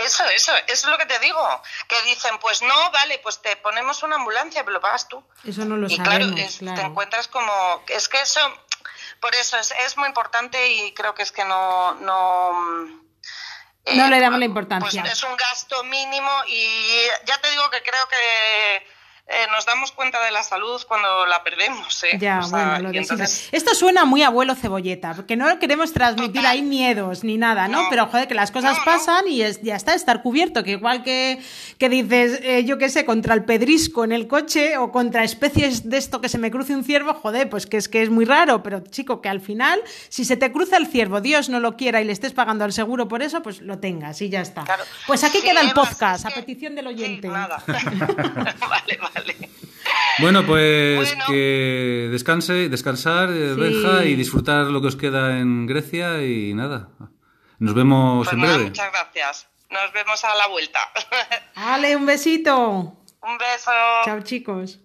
[0.04, 1.62] Eso, eso, eso es lo que te digo.
[1.88, 5.24] Que dicen, pues no, vale, pues te ponemos una ambulancia, pero lo pagas tú.
[5.44, 7.82] Eso no lo y sabemos, claro, te encuentras como...
[7.88, 8.40] Es que eso,
[9.20, 11.94] por eso es, es muy importante y creo que es que no...
[11.94, 13.02] no
[13.94, 15.02] no le damos la importancia.
[15.02, 18.86] Pues es un gasto mínimo y ya te digo que creo que
[19.32, 22.04] eh, nos damos cuenta de la salud cuando la perdemos.
[22.04, 22.18] ¿eh?
[22.18, 27.38] Ya, bueno, lo Esto suena muy abuelo cebolleta, porque no queremos transmitir ahí miedos ni
[27.38, 27.86] nada, ¿no?
[27.88, 31.40] Pero joder, que las cosas pasan y es, ya está, estar cubierto, que igual que,
[31.78, 35.88] que dices, eh, yo qué sé, contra el pedrisco en el coche o contra especies
[35.88, 38.26] de esto que se me cruce un ciervo, joder, pues que es que es muy
[38.26, 41.76] raro, pero chico, que al final, si se te cruza el ciervo, Dios no lo
[41.76, 44.64] quiera y le estés pagando al seguro por eso, pues lo tengas y ya está.
[45.06, 47.28] Pues aquí queda el podcast, a petición del oyente.
[47.28, 47.62] nada.
[47.66, 49.21] vale, vale.
[50.18, 56.22] Bueno, pues que descanse, descansar, eh, Benja, y disfrutar lo que os queda en Grecia
[56.22, 56.90] y nada.
[57.58, 58.64] Nos vemos pues en breve.
[58.64, 59.48] Muchas gracias.
[59.70, 60.80] Nos vemos a la vuelta.
[61.56, 62.96] Vale, un besito.
[63.22, 63.70] Un beso.
[64.04, 64.80] Chao, chicos.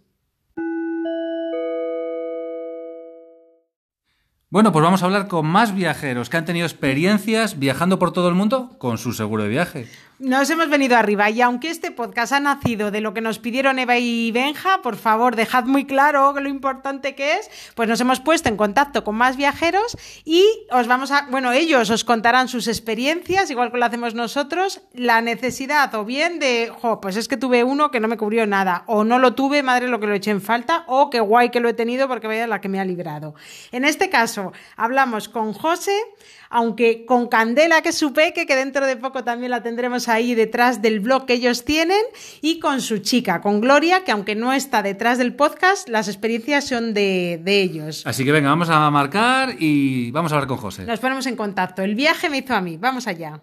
[4.49, 8.29] Bueno, pues vamos a hablar con más viajeros que han tenido experiencias viajando por todo
[8.29, 9.89] el mundo con su seguro de viaje.
[10.19, 13.77] Nos hemos venido arriba y aunque este podcast ha nacido de lo que nos pidieron
[13.77, 18.19] Eva y Benja, por favor, dejad muy claro lo importante que es, pues nos hemos
[18.19, 22.67] puesto en contacto con más viajeros y os vamos a, bueno, ellos os contarán sus
[22.67, 27.37] experiencias, igual que lo hacemos nosotros, la necesidad o bien de, jo, pues es que
[27.37, 30.15] tuve uno que no me cubrió nada, o no lo tuve, madre lo que lo
[30.15, 32.79] eché en falta, o qué guay que lo he tenido porque vaya la que me
[32.79, 33.35] ha librado.
[33.71, 35.95] En este caso, hablamos con José,
[36.49, 40.99] aunque con Candela, que supe que dentro de poco también la tendremos ahí detrás del
[40.99, 42.01] blog que ellos tienen,
[42.41, 46.67] y con su chica, con Gloria, que aunque no está detrás del podcast, las experiencias
[46.67, 48.05] son de, de ellos.
[48.05, 50.85] Así que venga, vamos a marcar y vamos a hablar con José.
[50.85, 51.81] Nos ponemos en contacto.
[51.81, 52.77] El viaje me hizo a mí.
[52.77, 53.41] Vamos allá.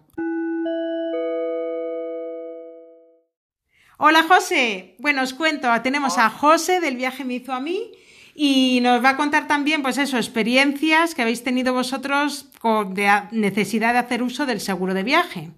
[3.98, 4.96] Hola José.
[4.98, 7.92] Bueno, os cuento, tenemos a José del viaje me hizo a mí
[8.35, 13.09] y nos va a contar también, pues eso, experiencias que habéis tenido vosotros con de
[13.31, 15.51] necesidad de hacer uso del seguro de viaje.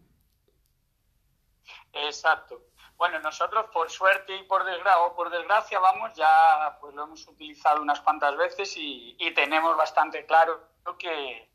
[1.93, 2.61] Exacto.
[2.99, 7.27] Bueno, nosotros por suerte y por desgracia, o por desgracia, vamos, ya pues lo hemos
[7.27, 10.61] utilizado unas cuantas veces y, tenemos bastante claro
[10.99, 11.49] que,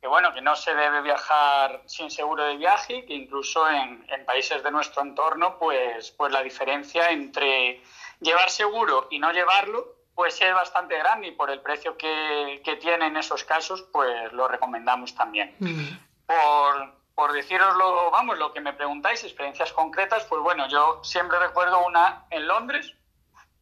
[0.00, 4.24] que, bueno, que no se debe viajar sin seguro de viaje que incluso en, en
[4.24, 7.82] países de nuestro entorno, pues, pues la diferencia entre
[8.20, 12.74] llevar seguro y no llevarlo pues es bastante grande y por el precio que, que
[12.74, 15.54] tiene en esos casos, pues lo recomendamos también.
[15.60, 15.96] Mm.
[16.26, 21.86] Por, por deciroslo, vamos, lo que me preguntáis, experiencias concretas, pues bueno, yo siempre recuerdo
[21.86, 22.94] una en Londres,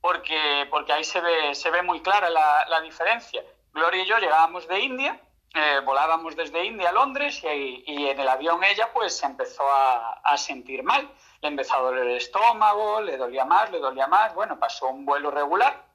[0.01, 3.45] porque, porque ahí se ve, se ve muy clara la, la diferencia.
[3.75, 5.21] Gloria y yo llegábamos de India,
[5.53, 9.71] eh, volábamos desde India a Londres y, y, en el avión ella pues se empezó
[9.71, 11.07] a, a, sentir mal.
[11.43, 14.35] Le empezó a doler el estómago, le dolía más, le dolía más.
[14.35, 15.86] Bueno, pasó un vuelo regular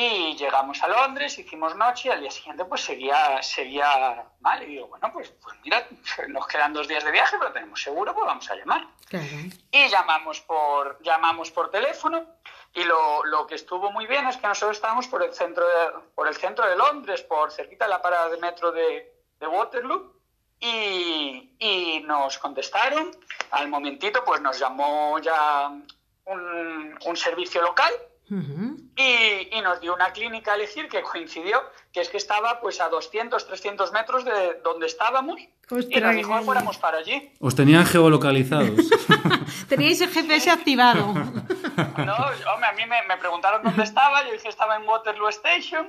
[0.00, 4.62] y llegamos a Londres, hicimos noche y al día siguiente pues seguía, seguía mal.
[4.62, 5.88] Y digo, bueno, pues, pues mira,
[6.28, 8.86] nos quedan dos días de viaje, pero tenemos seguro, pues vamos a llamar.
[9.72, 12.24] Y llamamos por, llamamos por teléfono
[12.74, 16.00] y lo, lo, que estuvo muy bien es que nosotros estábamos por el centro de,
[16.14, 20.14] por el centro de Londres, por cerquita de la parada de metro de, de Waterloo.
[20.60, 23.10] Y, y, nos contestaron.
[23.50, 25.72] Al momentito, pues nos llamó ya
[26.24, 27.92] un, un servicio local
[28.30, 31.62] y, nos dio una clínica a elegir que coincidió,
[31.92, 36.38] que es que estaba pues a 200, 300 metros de donde estábamos y nos dijo
[36.38, 37.32] que fuéramos para allí.
[37.40, 38.88] Os tenían geolocalizados.
[39.68, 41.12] Teníais el GPS activado.
[41.12, 42.14] no,
[42.52, 45.88] hombre, a mí me, me preguntaron dónde estaba, yo dije estaba en Waterloo Station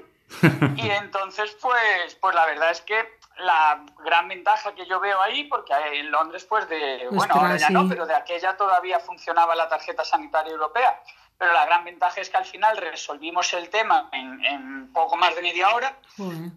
[0.76, 5.46] y entonces pues, pues la verdad es que la gran ventaja que yo veo ahí,
[5.46, 9.68] porque en Londres, pues de, bueno, ahora ya no, pero de aquella todavía funcionaba la
[9.68, 11.02] tarjeta sanitaria europea.
[11.40, 15.42] Pero la gran ventaja es que al final resolvimos el tema en, poco más de
[15.42, 15.98] media hora,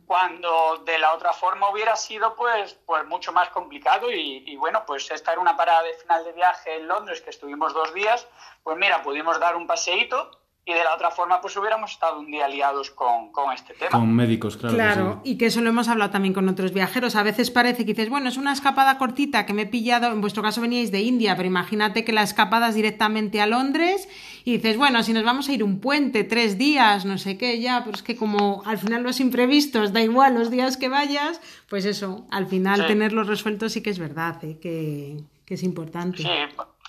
[0.06, 4.10] cuando de la otra forma hubiera sido pues, pues mucho más complicado.
[4.10, 7.30] Y, y, bueno, pues esta era una parada de final de viaje en Londres, que
[7.30, 8.26] estuvimos dos días,
[8.64, 12.26] pues mira, pudimos dar un paseíto y de la otra forma pues hubiéramos estado un
[12.26, 13.90] día liados con, con este tema.
[13.90, 14.74] Con médicos, claro.
[14.74, 17.16] Claro, y que eso lo hemos hablado también con otros viajeros.
[17.16, 20.20] A veces parece que dices, bueno, es una escapada cortita que me he pillado, en
[20.20, 24.08] vuestro caso veníais de India, pero imagínate que la escapada es directamente a Londres
[24.44, 27.60] y dices, bueno, si nos vamos a ir un puente, tres días, no sé qué,
[27.60, 31.40] ya, pero es que como al final los imprevistos, da igual los días que vayas,
[31.68, 34.58] pues eso, al final tenerlos resueltos sí que es verdad, ¿eh?
[34.60, 36.18] que, que, es importante.
[36.18, 36.28] Sí,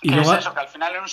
[0.02, 1.08] y es eso, que al final en un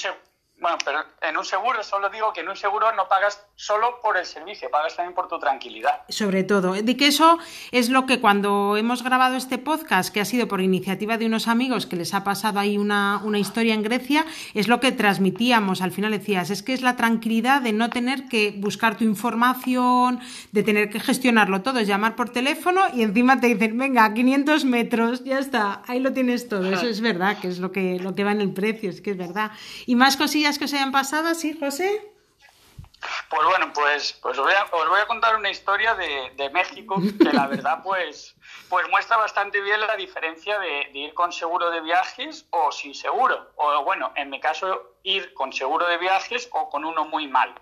[0.62, 4.16] bueno, pero en un seguro solo digo que en un seguro no pagas solo por
[4.16, 6.02] el servicio, pagas también por tu tranquilidad.
[6.08, 7.40] Sobre todo, de que eso
[7.72, 11.48] es lo que cuando hemos grabado este podcast, que ha sido por iniciativa de unos
[11.48, 15.82] amigos que les ha pasado ahí una, una historia en Grecia, es lo que transmitíamos.
[15.82, 20.20] Al final decías, es que es la tranquilidad de no tener que buscar tu información,
[20.52, 24.66] de tener que gestionarlo todo, es llamar por teléfono y encima te dicen, venga, 500
[24.66, 26.72] metros, ya está, ahí lo tienes todo.
[26.72, 29.10] Eso es verdad, que es lo que, lo que va en el precio, es que
[29.10, 29.52] es verdad.
[29.88, 32.12] Y más cosillas que os hayan pasado, ¿sí, José?
[33.30, 34.54] Pues bueno, pues, pues os, voy
[35.00, 38.36] a, contar una historia de, México que la verdad pues,
[38.70, 43.52] pues muestra bastante bien la diferencia de, ir con seguro de viajes o sin seguro.
[43.56, 47.56] O bueno, en mi caso, ir con seguro de viajes o con uno muy mal.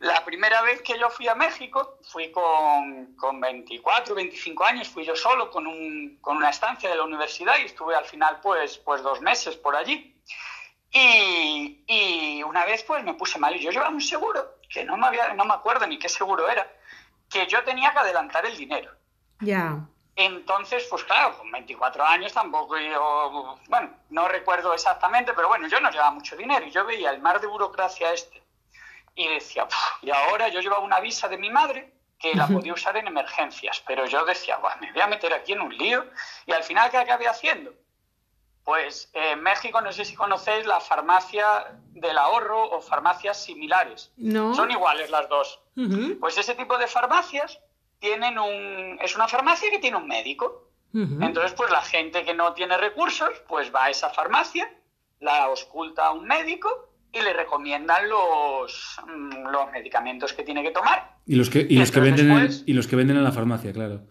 [0.00, 5.04] La primera vez que yo fui a México, fui con, con 24, 25 años, fui
[5.04, 8.76] yo solo con, un, con una estancia de la universidad y estuve al final pues,
[8.78, 10.17] pues dos meses por allí.
[10.90, 15.06] Y, una vez pues me puse mal y yo llevaba un seguro, que no me,
[15.06, 16.66] había, no me acuerdo ni qué seguro era,
[17.28, 18.90] que yo tenía que adelantar el dinero.
[19.40, 19.80] Ya.
[20.16, 25.78] Entonces, pues claro, con 24 años tampoco yo, bueno, no recuerdo exactamente, pero bueno, yo
[25.80, 28.42] no llevaba mucho dinero y yo veía el mar de burocracia este
[29.14, 29.66] y decía,
[30.02, 33.82] y ahora yo llevaba una visa de mi madre que la podía usar en emergencias,
[33.86, 36.04] pero yo decía, me voy a meter aquí en un lío
[36.46, 37.72] y al final, ¿qué acabé haciendo?
[38.68, 41.46] Pues en México, no sé si conocéis la farmacia
[41.94, 44.12] del ahorro o farmacias similares.
[44.18, 44.54] No.
[44.54, 45.58] Son iguales las dos.
[46.20, 47.58] Pues ese tipo de farmacias
[47.98, 48.98] tienen un.
[49.00, 50.68] Es una farmacia que tiene un médico.
[50.92, 54.70] Entonces, pues la gente que no tiene recursos, pues va a esa farmacia,
[55.20, 60.72] la ausculta a un médico y le recomiendan los, mm, los medicamentos que tiene que
[60.72, 61.16] tomar.
[61.24, 64.02] Y los que, y los que venden y los que venden en la farmacia, claro.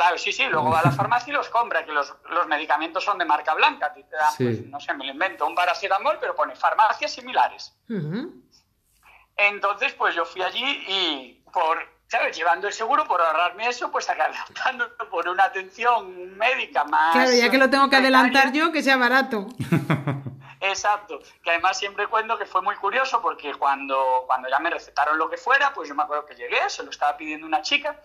[0.00, 2.16] Claro, sí, sí, luego va a la farmacia y los compra, que los,
[2.48, 4.02] medicamentos son de marca blanca, te
[4.38, 7.76] pues, no sé, me lo invento, un paracetamol, pero pone farmacias similares.
[9.36, 12.34] Entonces, pues yo fui allí y por, ¿sabes?
[12.34, 17.12] Llevando el seguro, por ahorrarme eso, pues adelantando por una atención médica más...
[17.12, 19.48] Claro, ya que lo tengo que adelantar yo, que sea barato.
[20.62, 25.18] Exacto, que además siempre cuento que fue muy curioso porque cuando, cuando ya me recetaron
[25.18, 28.00] lo que fuera, pues yo me acuerdo que llegué, se lo estaba pidiendo una chica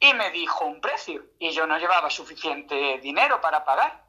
[0.00, 4.02] y me dijo un precio y yo no llevaba suficiente dinero para pagar.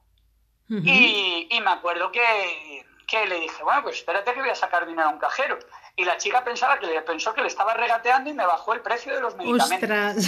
[0.69, 4.87] y, y, me acuerdo que, que, le dije, bueno, pues espérate que voy a sacar
[4.87, 5.59] dinero a un cajero.
[6.01, 8.81] Y la chica pensaba que le pensó que le estaba regateando y me bajó el
[8.81, 10.25] precio de los medicamentos.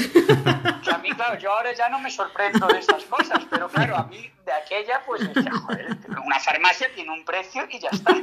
[0.84, 3.96] Que a mí, claro, yo ahora ya no me sorprendo de esas cosas, pero claro,
[3.96, 8.16] a mí de aquella, pues decía, joder, una farmacia tiene un precio y ya está.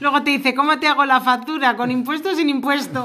[0.00, 1.76] Luego te dice, ¿cómo te hago la factura?
[1.76, 3.04] ¿Con impuesto o sin impuesto?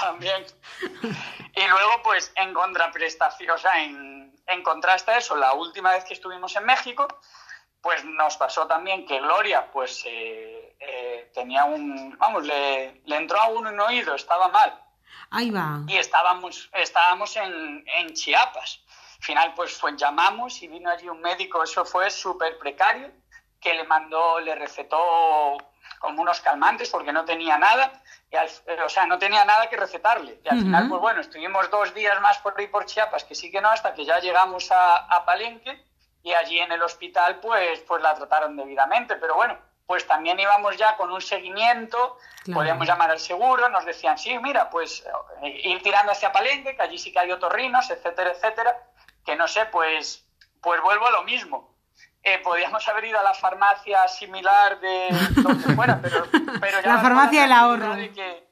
[0.00, 0.44] también.
[0.90, 6.02] Y luego, pues, en contraprestación, o sea, en, en contraste a eso, la última vez
[6.02, 7.06] que estuvimos en México,
[7.82, 13.40] pues nos pasó también que Gloria, pues, eh, eh, tenía un, vamos, le, le, entró
[13.40, 14.80] a uno en oído, estaba mal.
[15.30, 15.80] Ahí va.
[15.88, 18.80] Y estábamos, estábamos en, en Chiapas.
[19.18, 23.10] Al final, pues, llamamos y vino allí un médico, eso fue súper precario,
[23.60, 25.58] que le mandó, le recetó
[25.98, 28.02] como unos calmantes porque no tenía nada
[28.84, 30.40] o sea, no tenía nada que recetarle.
[30.44, 33.50] Y al final, pues bueno, estuvimos dos días más por ahí por Chiapas, que sí
[33.50, 35.84] que no, hasta que ya llegamos a, Palenque
[36.22, 39.16] y allí en el hospital, pues, pues la trataron debidamente.
[39.16, 42.18] Pero bueno, pues también íbamos ya con un seguimiento,
[42.52, 45.04] podíamos llamar al seguro, nos decían, sí, mira, pues
[45.42, 48.76] eh, ir tirando hacia Palenque, que allí sí que hay otorrinos, etcétera, etcétera,
[49.24, 50.26] que no sé, pues,
[50.60, 51.72] pues vuelvo a lo mismo
[52.24, 55.08] eh, podíamos haber ido a la farmacia similar de
[55.42, 56.24] donde fuera, pero,
[56.60, 57.94] pero ya la farmacia del ahorro.
[58.14, 58.46] que,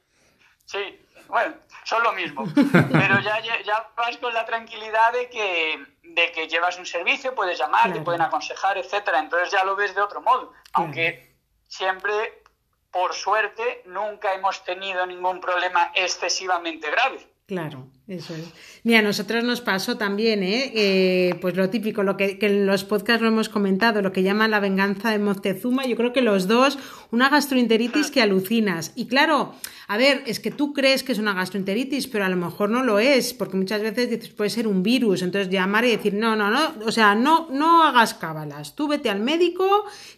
[0.64, 1.54] Sí, bueno,
[1.84, 2.44] son lo mismo.
[2.54, 7.58] Pero ya, ya vas con la tranquilidad de que, de que llevas un servicio, puedes
[7.58, 9.20] llamar, te pueden aconsejar, etcétera.
[9.20, 10.52] Entonces ya lo ves de otro modo.
[10.72, 11.36] Aunque
[11.68, 12.42] siempre,
[12.90, 17.30] por suerte, nunca hemos tenido ningún problema excesivamente grave.
[17.50, 18.44] Claro, eso es.
[18.84, 20.70] Mira, a nosotros nos pasó también, ¿eh?
[20.72, 21.34] ¿eh?
[21.40, 24.52] pues lo típico, lo que, que, en los podcasts lo hemos comentado, lo que llaman
[24.52, 25.84] la venganza de Moctezuma.
[25.84, 26.78] Yo creo que los dos,
[27.10, 28.92] una gastroenteritis que alucinas.
[28.94, 29.56] Y claro,
[29.90, 32.84] a ver, es que tú crees que es una gastroenteritis, pero a lo mejor no
[32.84, 35.20] lo es, porque muchas veces dices, puede ser un virus.
[35.22, 38.76] Entonces llamar y decir, no, no, no, o sea, no, no hagas cábalas.
[38.76, 39.66] Tú vete al médico,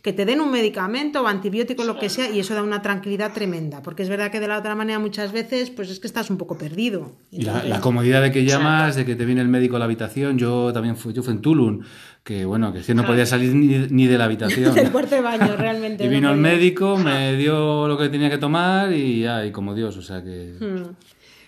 [0.02, 3.32] que te den un medicamento o antibiótico, lo que sea, y eso da una tranquilidad
[3.32, 3.82] tremenda.
[3.82, 6.37] Porque es verdad que de la otra manera muchas veces, pues es que estás un
[6.37, 7.12] poco perdido.
[7.30, 9.87] Y la, la, comodidad de que llamas, de que te viene el médico a la
[9.87, 10.37] habitación.
[10.37, 11.80] Yo también fui, yo fui en Tulum,
[12.24, 14.74] que bueno, que es que no podía salir ni, ni de la habitación.
[14.74, 16.04] Del cuarto de baño, realmente.
[16.04, 19.50] y vino no el médico, me dio lo que tenía que tomar y ya, y
[19.50, 20.57] como Dios, o sea que...
[20.59, 20.96] Hmm.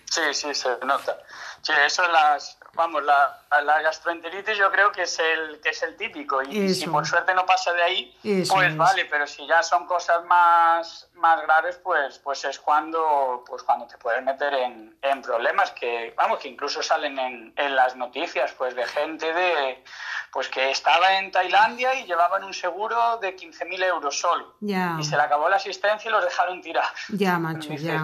[0.04, 1.18] Sí, sí, se nota.
[1.62, 5.96] Sí, eso las, vamos, la, la, gastroenteritis yo creo que es el que es el
[5.96, 6.82] típico y Eso.
[6.82, 8.76] si por suerte no pasa de ahí, Eso pues es.
[8.76, 13.86] vale, pero si ya son cosas más, más graves, pues, pues es cuando, pues cuando
[13.86, 18.52] te puedes meter en, en problemas que, vamos, que incluso salen en, en las noticias,
[18.52, 19.82] pues de gente de
[20.30, 24.56] pues que estaba en Tailandia y llevaban un seguro de 15.000 euros solo.
[24.60, 24.96] Ya.
[25.00, 26.90] Y se le acabó la asistencia y los dejaron tirados.
[27.08, 28.02] Ya, macho, Dices, ya.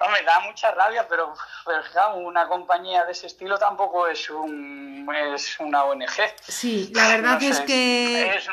[0.00, 1.34] Hombre, da mucha rabia, pero,
[1.66, 6.06] pero claro, una compañía de ese estilo tampoco es, un, es una ONG.
[6.42, 8.36] Sí, la verdad No es sé, que...
[8.36, 8.48] es-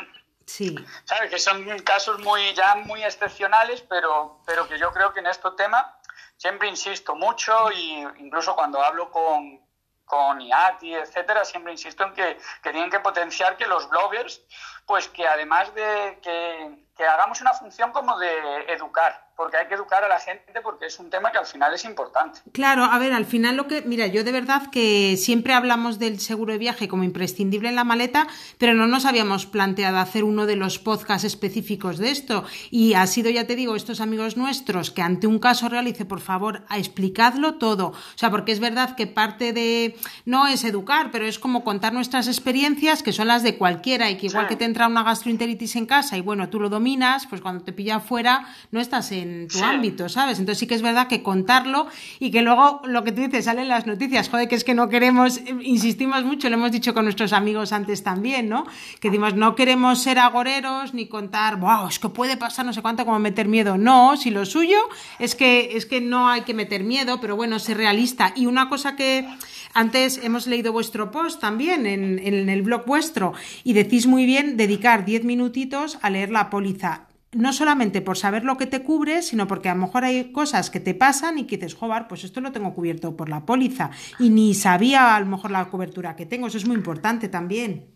[0.52, 1.30] Sí, ¿Sabes?
[1.30, 5.50] Que son casos muy ya muy excepcionales, pero, pero que yo creo que en este
[5.52, 5.98] tema
[6.36, 9.66] siempre insisto mucho y incluso cuando hablo con,
[10.04, 14.42] con IATI, etcétera, siempre insisto en que, que tienen que potenciar que los bloggers,
[14.84, 19.74] pues que además de que, que hagamos una función como de educar, porque hay que
[19.74, 22.40] educar a la gente porque es un tema que al final es importante.
[22.52, 26.20] Claro, a ver, al final lo que, mira, yo de verdad que siempre hablamos del
[26.20, 28.26] seguro de viaje como imprescindible en la maleta,
[28.58, 32.44] pero no nos habíamos planteado hacer uno de los podcasts específicos de esto.
[32.70, 36.04] Y ha sido, ya te digo, estos amigos nuestros que ante un caso real dice,
[36.04, 37.88] por favor, a explicadlo todo.
[37.88, 41.92] O sea, porque es verdad que parte de, no es educar, pero es como contar
[41.92, 44.48] nuestras experiencias, que son las de cualquiera, y que igual Sí.
[44.50, 47.72] que te entra una gastroenteritis en casa y bueno, tú lo dominas, pues cuando te
[47.72, 49.64] pilla afuera no estás en tu Sí.
[49.64, 50.38] ámbito, ¿sabes?
[50.38, 51.86] Entonces sí que es verdad que contarlo
[52.20, 54.74] y que luego lo que tú dices sale en las noticias, joder, que es que
[54.74, 58.66] no queremos, eh, insistimos mucho, lo hemos dicho con nuestros amigos antes también, ¿no?
[59.00, 62.82] Que decimos, no queremos ser agoreros ni contar, wow, es que puede pasar no sé
[62.82, 63.76] cuánto como meter miedo.
[63.78, 64.78] No, si lo suyo
[65.18, 68.32] es que, es que no hay que meter miedo, pero bueno, ser realista.
[68.36, 69.26] Y una cosa que
[69.74, 73.32] antes hemos leído vuestro post también en, en el blog vuestro
[73.64, 78.44] y decís muy bien dedicar 10 minutitos a leer la póliza no solamente por saber
[78.44, 81.46] lo que te cubre, sino porque a lo mejor hay cosas que te pasan y
[81.46, 85.20] que dices, joder, pues esto lo tengo cubierto por la póliza y ni sabía a
[85.20, 86.46] lo mejor la cobertura que tengo.
[86.46, 87.90] Eso es muy importante también.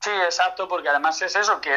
[0.00, 1.70] Sí, exacto, porque además es eso, que,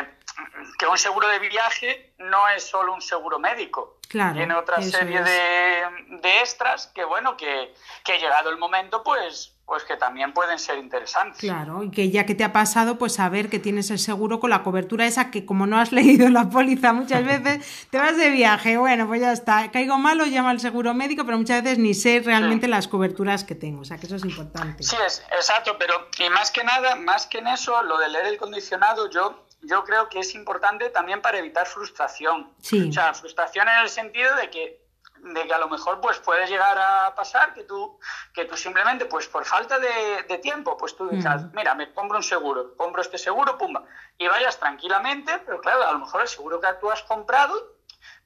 [0.79, 3.99] que un seguro de viaje no es solo un seguro médico.
[4.09, 9.54] Claro, Tiene otra serie de, de extras que, bueno, que, que llegado el momento, pues,
[9.65, 11.39] pues que también pueden ser interesantes.
[11.39, 14.51] Claro, y que ya que te ha pasado, pues saber que tienes el seguro con
[14.51, 18.29] la cobertura esa que como no has leído la póliza muchas veces, te vas de
[18.29, 21.93] viaje, bueno, pues ya está, caigo malo, llama al seguro médico, pero muchas veces ni
[21.93, 24.83] sé realmente las coberturas que tengo, o sea que eso es importante.
[24.83, 28.25] Sí, es, exacto, pero y más que nada, más que en eso, lo de leer
[28.27, 32.51] el condicionado, yo, yo creo que es importante también para evitar frustración.
[32.61, 32.89] Sí.
[32.89, 34.84] O sea, frustración en el sentido de que
[35.33, 37.99] de que a lo mejor pues puede llegar a pasar que tú
[38.33, 42.17] que tú simplemente pues por falta de, de tiempo pues tú digas mira me compro
[42.17, 43.83] un seguro compro este seguro pumba
[44.17, 47.75] y vayas tranquilamente pero claro a lo mejor el seguro que tú has comprado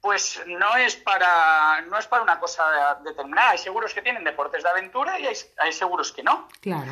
[0.00, 3.50] pues no es para no es para una cosa determinada.
[3.50, 6.48] Hay seguros que tienen deportes de aventura y hay, hay seguros que no.
[6.60, 6.90] Claro.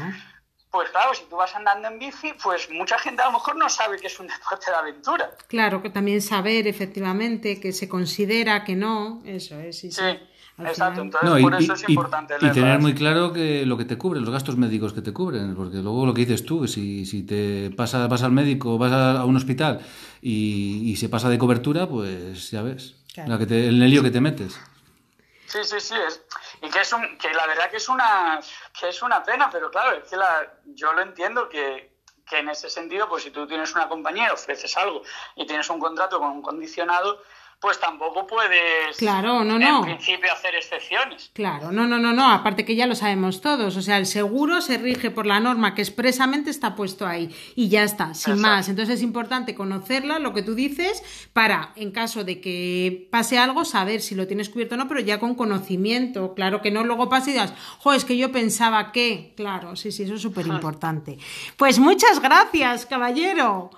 [0.70, 3.68] Pues claro, si tú vas andando en bici, pues mucha gente a lo mejor no
[3.68, 5.31] sabe que es un deporte de aventura.
[5.48, 10.00] Claro, que también saber efectivamente que se considera que no, eso es, sí, sí.
[10.00, 10.18] Sí,
[10.59, 11.02] Al exacto.
[11.02, 13.33] final- Entonces, No, y, por eso y- es y- importante y leer tener muy claro
[13.33, 16.22] que lo que te cubre, los gastos médicos que te cubren, porque luego lo que
[16.26, 19.81] dices tú, si, si te pasa, vas al médico, vas a, a un hospital
[20.20, 23.31] y, y se pasa de cobertura, pues ya ves, Claro.
[23.31, 24.59] la que te- el lío que te metes.
[25.46, 25.94] Sí, sí, sí.
[26.07, 26.20] Es,
[26.62, 28.40] y que, es un, que la verdad que es una
[28.79, 32.49] que es una pena, pero claro, es que la, yo lo entiendo que, que en
[32.49, 35.03] ese sentido, pues si tú tienes una compañía, ofreces algo
[35.37, 37.23] y tienes un contrato con un condicionado,
[37.61, 39.79] pues tampoco puedes claro, no, no.
[39.79, 41.31] en principio hacer excepciones.
[41.35, 44.61] Claro, no, no, no, no, aparte que ya lo sabemos todos, o sea, el seguro
[44.61, 48.69] se rige por la norma que expresamente está puesto ahí y ya está, sin más.
[48.69, 51.02] Entonces es importante conocerla, lo que tú dices,
[51.33, 55.00] para, en caso de que pase algo, saber si lo tienes cubierto o no, pero
[55.00, 58.92] ya con conocimiento, claro, que no luego pase y digas, jo, es que yo pensaba
[58.92, 61.19] que, claro, sí, sí, eso es súper importante.
[61.56, 63.71] Pues muchas gracias, caballero.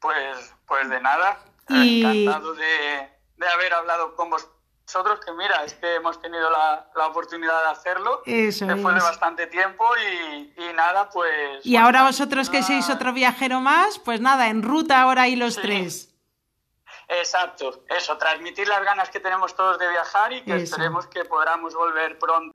[0.00, 1.38] Pues, pues de nada.
[1.68, 3.10] Encantado de,
[3.52, 8.66] haber hablado con vosotros, que mira, es que hemos tenido la, oportunidad de hacerlo Eso
[8.66, 9.84] después de bastante tiempo
[10.56, 11.64] y, nada, pues...
[11.64, 15.56] Y ahora vosotros que sois otro viajero más, pues nada, en ruta ahora y los
[15.56, 16.14] tres.
[17.08, 21.74] Exacto, eso, transmitir las ganas que tenemos todos de viajar y que esperemos que podamos
[21.74, 22.52] volver pronto.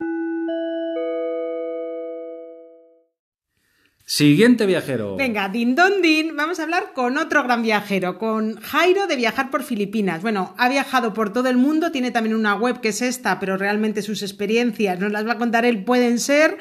[4.12, 5.18] Siguiente viajero.
[5.18, 9.52] Venga, din don din, vamos a hablar con otro gran viajero, con Jairo de Viajar
[9.52, 10.24] por Filipinas.
[10.24, 13.56] Bueno, ha viajado por todo el mundo, tiene también una web que es esta, pero
[13.56, 16.58] realmente sus experiencias nos las va a contar él, pueden ser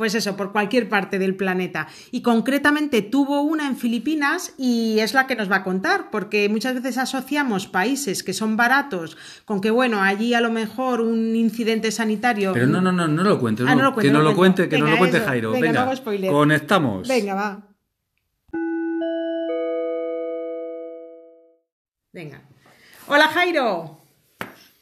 [0.00, 1.86] pues eso, por cualquier parte del planeta.
[2.10, 6.48] Y concretamente tuvo una en Filipinas y es la que nos va a contar, porque
[6.48, 11.36] muchas veces asociamos países que son baratos con que, bueno, allí a lo mejor un
[11.36, 12.54] incidente sanitario.
[12.54, 14.86] Pero no, no, no, no lo cuente, ah, no, que no lo cuente, que no
[14.86, 15.50] lo cuente Jairo.
[15.50, 17.06] Venga, Venga conectamos.
[17.06, 17.60] Venga, va.
[22.10, 22.40] Venga.
[23.06, 24.00] Hola Jairo.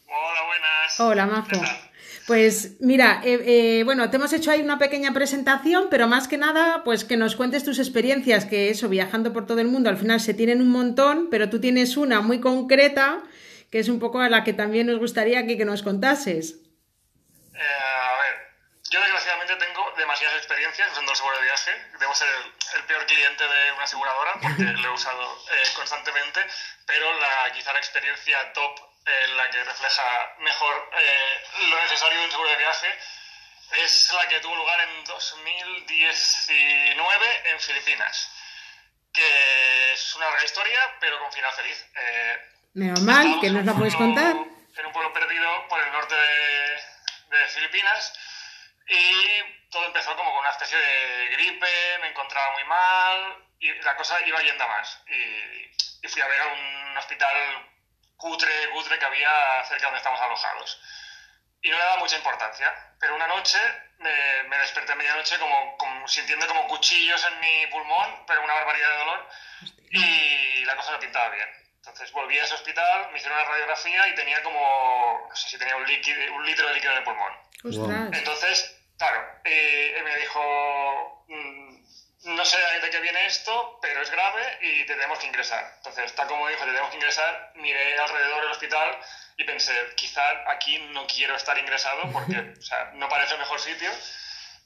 [0.06, 1.00] Hola, buenas.
[1.00, 1.87] Hola, Majo.
[2.28, 6.36] Pues mira, eh, eh, bueno, te hemos hecho ahí una pequeña presentación, pero más que
[6.36, 9.96] nada, pues que nos cuentes tus experiencias, que eso, viajando por todo el mundo, al
[9.96, 13.22] final se tienen un montón, pero tú tienes una muy concreta,
[13.72, 16.56] que es un poco a la que también nos gustaría que, que nos contases.
[17.54, 18.34] Eh, a ver,
[18.90, 21.70] yo desgraciadamente tengo demasiadas experiencias usando el seguro de viaje.
[21.98, 22.28] Debo ser
[22.76, 25.38] el, peor cliente de una aseguradora porque lo he usado
[25.74, 26.40] constantemente,
[26.84, 28.87] pero la, quizá la experiencia top
[29.36, 32.88] la que refleja mejor eh, lo necesario de un seguro de viaje,
[33.82, 38.30] es la que tuvo lugar en 2019 en Filipinas,
[39.12, 41.86] que es una larga historia, pero con final feliz.
[41.94, 42.38] Eh,
[42.74, 44.36] Menos mal, que nos la puedes contar.
[44.76, 46.78] En un pueblo perdido por el norte de,
[47.48, 48.12] Filipinas
[48.88, 53.96] y todo empezó como con una especie de gripe, me encontraba muy mal y la
[53.96, 55.00] cosa iba yendo a más.
[55.08, 57.68] Y, y fui a ver a un hospital
[58.18, 60.80] cutre, cutre que había cerca donde estamos alojados.
[61.62, 62.74] Y no le daba mucha importancia.
[63.00, 63.58] Pero una noche
[63.98, 68.98] me, desperté a medianoche como, sintiendo como cuchillos en mi pulmón, pero una barbaridad de
[68.98, 69.28] dolor.
[69.90, 71.48] Y la cosa no pintaba bien.
[71.78, 75.58] Entonces volví a ese hospital, me hicieron una radiografía y tenía como, no sé si
[75.58, 78.12] tenía un, líquido, un litro de líquido en el pulmón.
[78.12, 81.67] Entonces, claro, eh, me dijo, mm,
[82.28, 85.72] no sé de qué viene esto, pero es grave y te tenemos que ingresar.
[85.76, 88.98] Entonces, está como dijo, te tenemos que ingresar, miré alrededor del hospital
[89.36, 93.60] y pensé, quizá aquí no quiero estar ingresado porque o sea, no parece el mejor
[93.60, 93.90] sitio.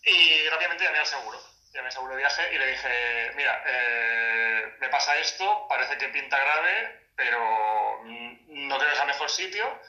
[0.05, 1.41] Y rápidamente llamé al seguro,
[1.73, 6.09] llamé al seguro de viaje y le dije, mira, eh, me pasa esto, parece que
[6.09, 9.81] pinta grave, pero no creo que sea el mejor sitio.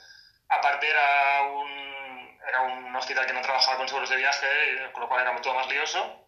[0.50, 5.10] Aparte era un, era un hospital que no trabajaba con seguros de viaje, con lo
[5.10, 6.24] cual era todo más lioso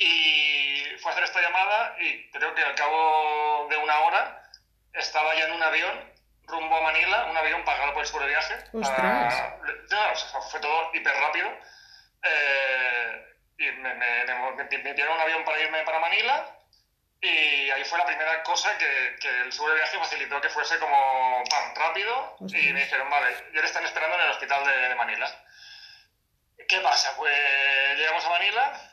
[0.00, 0.59] y
[1.00, 4.42] fue a hacer esta llamada y creo que al cabo de una hora
[4.92, 6.10] estaba ya en un avión
[6.46, 8.54] rumbo a Manila, un avión pagado por el seguro de viaje.
[10.50, 11.48] fue todo hiper rápido.
[12.22, 13.26] Eh,
[13.58, 16.56] y me, me, me, dieron un avión para irme para Manila
[17.20, 20.78] y ahí fue la primera cosa que, que el seguro de viaje facilitó que fuese
[20.78, 24.88] como pam, rápido y me dijeron, vale, ya le están esperando en el hospital de,
[24.88, 25.30] de Manila.
[26.66, 27.14] ¿Qué pasa?
[27.16, 28.89] Pues llegamos a Manila,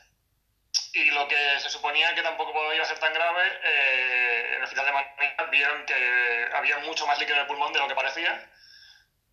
[0.93, 4.85] y lo que se suponía que tampoco podía ser tan grave, eh, en el hospital
[4.85, 8.49] de Manila vieron que había mucho más líquido en el pulmón de lo que parecía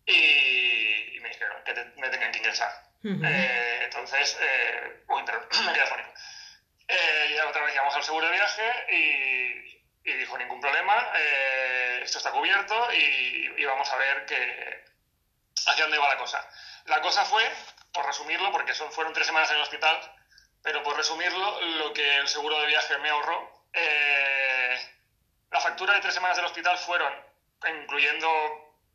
[0.05, 2.71] y, me dijeron que me tenían que ingresar.
[3.03, 6.13] Eh, entonces, eh, uy, pero me quedé fónico.
[7.29, 11.11] y otra vez llamamos al seguro de viaje y, y dijo ningún problema,
[12.01, 14.85] esto está cubierto y, y, vamos a ver que,
[15.67, 16.47] hacia dónde va la cosa.
[16.85, 17.43] La cosa fue,
[17.91, 19.99] por resumirlo, porque son, fueron tres semanas en el hospital,
[20.65, 24.75] pero por resumirlo, lo que el seguro de viaje me ahorró, eh,
[25.51, 27.13] la factura de tres semanas del hospital fueron,
[27.83, 28.27] incluyendo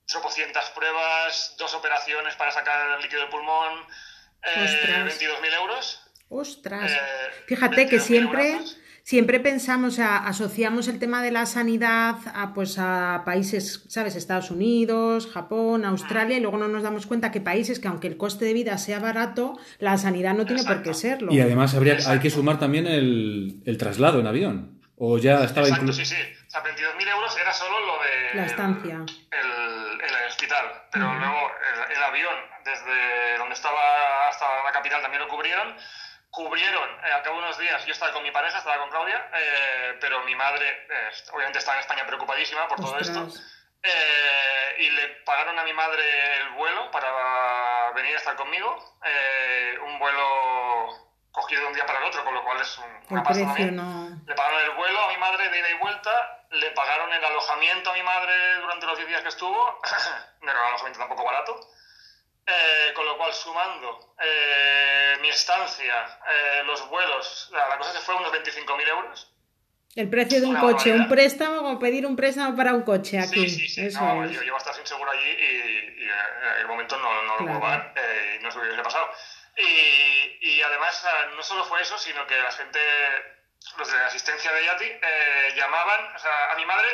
[0.04, 3.86] tropocientas pruebas, dos operaciones para sacar el líquido del pulmón,
[4.42, 6.02] eh, 22.000 euros.
[6.28, 6.90] Ostras.
[6.90, 8.58] Eh, Fíjate que siempre
[9.10, 14.14] siempre pensamos, o asociamos el tema de la sanidad a, pues, a países, ¿sabes?
[14.14, 18.16] Estados Unidos, Japón, Australia, y luego no nos damos cuenta que países que aunque el
[18.16, 21.32] coste de vida sea barato, la sanidad no tiene por qué serlo.
[21.32, 24.80] Y además habría, hay que sumar también el, traslado en avión.
[24.96, 26.14] O ya estaba Exacto, sí, sí.
[26.46, 28.36] O sea, 22.000 euros era era solo lo de...
[28.36, 28.94] La estancia.
[28.94, 30.66] El, el, hospital.
[30.92, 31.50] Pero luego
[31.90, 33.80] el, avión, desde donde estaba
[34.30, 35.74] hasta la capital, también lo cubrieron.
[36.30, 39.28] Cubrieron, eh, al cabo de unos días, yo estaba con mi pareja, estaba con Claudia,
[39.34, 43.28] eh, pero mi madre, eh, obviamente estaba en España preocupadísima por todo esto.
[44.78, 46.02] y le pagaron a mi madre
[46.40, 48.96] el vuelo para venir a estar conmigo.
[49.82, 53.44] un vuelo cogido de un día para el otro, con lo cual es una pasta
[53.44, 53.76] también.
[54.26, 57.90] Le pagaron el vuelo a mi madre de ida y vuelta, le pagaron el alojamiento
[57.90, 59.80] a mi madre durante los 10 días que estuvo,
[60.42, 61.60] no era un alojamiento tampoco barato,
[62.50, 68.16] eh, con lo cual sumando eh, mi estancia, eh, los vuelos, la, cosa se fue
[68.16, 69.32] unos 25.000 euros.
[69.94, 73.48] El precio de un coche, un préstamo o pedir un préstamo para un coche aquí.
[73.48, 73.98] Sí, sí, sí.
[73.98, 77.46] no, yo, iba a estar sin seguro allí y, en el momento no, no lo
[77.46, 77.94] puedo pagar
[78.38, 79.10] y no sé qué hubiese pasado.
[79.56, 81.04] Y, y además,
[81.36, 82.80] no solo fue eso, sino que la gente,
[83.78, 84.90] los de la asistencia de Yati,
[85.56, 86.88] llamaban, o sea, a mi madre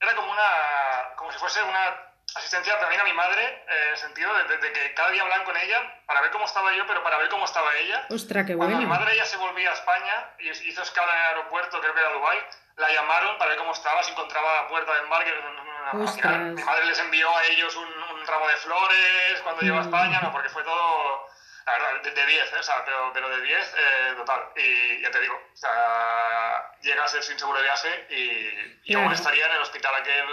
[0.00, 2.05] era como una, como si fuese una
[2.38, 5.56] asistencia también a mi madre, eh, en el sentido de, que cada día hablan con
[5.56, 8.06] ella para ver cómo estaba yo, pero para ver cómo estaba ella.
[8.10, 8.72] Ostras, qué bueno.
[8.72, 11.94] Cuando mi madre ya se volvía a España y hizo escala en el aeropuerto, creo
[11.94, 12.38] que era Dubái,
[12.76, 15.32] la llamaron para ver cómo estaba, si encontraba la puerta de embarque.
[15.94, 19.84] Mi madre les envió a ellos un, un ramo de flores cuando llegó a mm.
[19.84, 21.26] España, no, porque fue todo
[21.66, 22.56] la verdad, de 10, ¿eh?
[22.60, 24.40] o sea, pero, pero de 10 eh, total.
[24.56, 28.94] Y ya te digo, o sea, llega a ser sin seguro de viaje y, y
[28.94, 30.26] aún estaría en el hospital aquel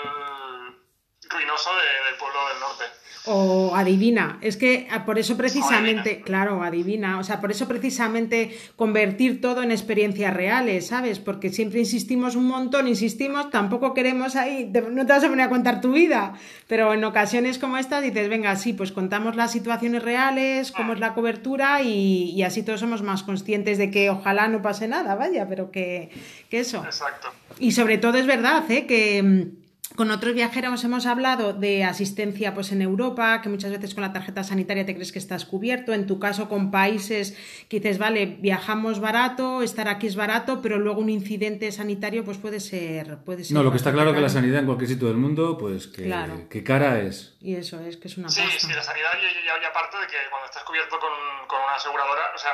[1.30, 2.84] ruinoso del pueblo del norte.
[3.26, 8.58] O adivina, es que ah, por eso precisamente, claro, adivina, o sea, por eso precisamente
[8.76, 11.20] convertir todo en experiencias reales, ¿sabes?
[11.20, 15.50] Porque siempre insistimos un montón, insistimos, tampoco queremos ahí, no te vas a poner a
[15.50, 16.34] contar tu vida,
[16.68, 21.00] pero en ocasiones como esta dices, venga, sí, pues contamos las situaciones reales, cómo es
[21.00, 25.16] la cobertura y, y así todos somos más conscientes de que ojalá no pase nada,
[25.16, 26.12] vaya, pero que,
[26.50, 26.84] que eso.
[26.84, 27.30] Exacto.
[27.58, 28.86] Y sobre todo es verdad, ¿eh?
[28.86, 29.63] Que mm,
[29.96, 34.12] con otros viajeros hemos hablado de asistencia pues, en Europa, que muchas veces con la
[34.12, 35.94] tarjeta sanitaria te crees que estás cubierto.
[35.94, 37.38] En tu caso, con países
[37.70, 42.38] que dices, vale, viajamos barato, estar aquí es barato, pero luego un incidente sanitario pues
[42.38, 43.18] puede ser.
[43.20, 45.18] Puede ser no, lo que está claro es que la sanidad en cualquier sitio del
[45.18, 47.36] mundo, pues que, cara es.
[47.42, 50.46] Y eso es, que es una Sí, sí, la sanidad y, aparte de que cuando
[50.46, 51.12] estás cubierto con,
[51.48, 52.52] con, una aseguradora, o sea,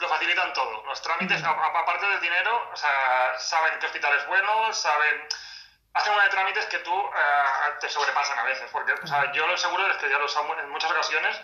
[0.00, 0.84] lo facilitan todo.
[0.84, 2.90] Los trámites, aparte del dinero, o sea,
[3.38, 5.26] saben qué hospital es bueno, saben
[5.96, 8.68] hacen una de trámites que tú eh, te sobrepasan a veces.
[8.70, 11.40] Porque o sea, yo lo seguro es que ya lo usamos en muchas ocasiones.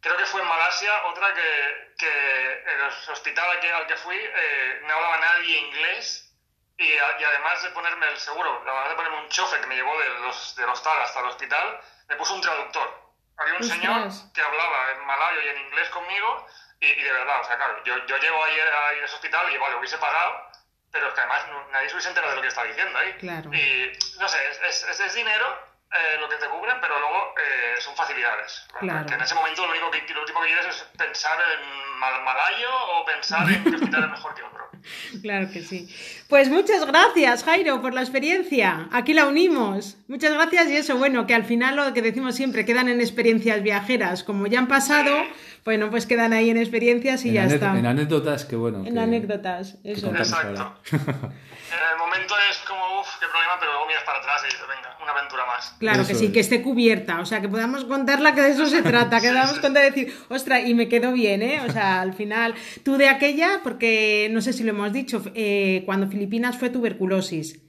[0.00, 4.16] Creo que fue en Malasia otra que, que el hospital al que, al que fui
[4.16, 6.32] eh, no hablaba nadie inglés
[6.76, 9.98] y, y, además de ponerme el seguro, además de ponerme un chofer que me llevó
[9.98, 13.08] de los, del hostal hasta el hospital, me puso un traductor.
[13.38, 16.46] Había un señor que hablaba en malayo y en inglés conmigo
[16.80, 19.76] y, de verdad, o sea, claro, yo, yo llego ahí a, ese hospital y vale,
[19.76, 20.48] hubiese pagado,
[20.90, 23.12] pero es que además nadie se hubiese enterado de lo que está diciendo ahí.
[23.14, 23.50] Claro.
[23.52, 27.80] Y, no sé, es, es, es dinero eh, lo que te cubren, pero luego eh,
[27.80, 28.66] son facilidades.
[28.78, 29.06] Claro.
[29.06, 32.22] Que en ese momento lo único que, lo último que quieres es pensar en mal,
[32.24, 34.68] malayo o pensar en que hospital es mejor que otro.
[35.22, 35.88] Claro que sí.
[36.28, 38.88] Pues muchas gracias, Jairo, por la experiencia.
[38.92, 39.96] Aquí la unimos.
[40.06, 43.62] Muchas gracias y eso, bueno, que al final lo que decimos siempre, quedan en experiencias
[43.62, 44.24] viajeras.
[44.24, 45.24] Como ya han pasado,
[45.64, 47.76] bueno, pues quedan ahí en experiencias y ya está.
[47.76, 48.84] En anécdotas, que bueno.
[48.86, 50.08] En anécdotas, eso.
[50.08, 50.80] Exacto.
[51.70, 54.66] en el momento es como, uff, qué problema, pero luego miras para atrás y dices,
[54.68, 55.74] venga, una aventura más.
[55.78, 58.82] Claro que sí, que esté cubierta, o sea, que podamos contarla, que de eso se
[58.82, 61.60] trata, que podamos contar y decir, ostras, y me quedó bien, ¿eh?
[61.66, 62.54] O sea, al final,
[62.84, 67.60] tú de aquella, porque no sé si lo hemos dicho, eh, cuando Filipinas fue tuberculosis.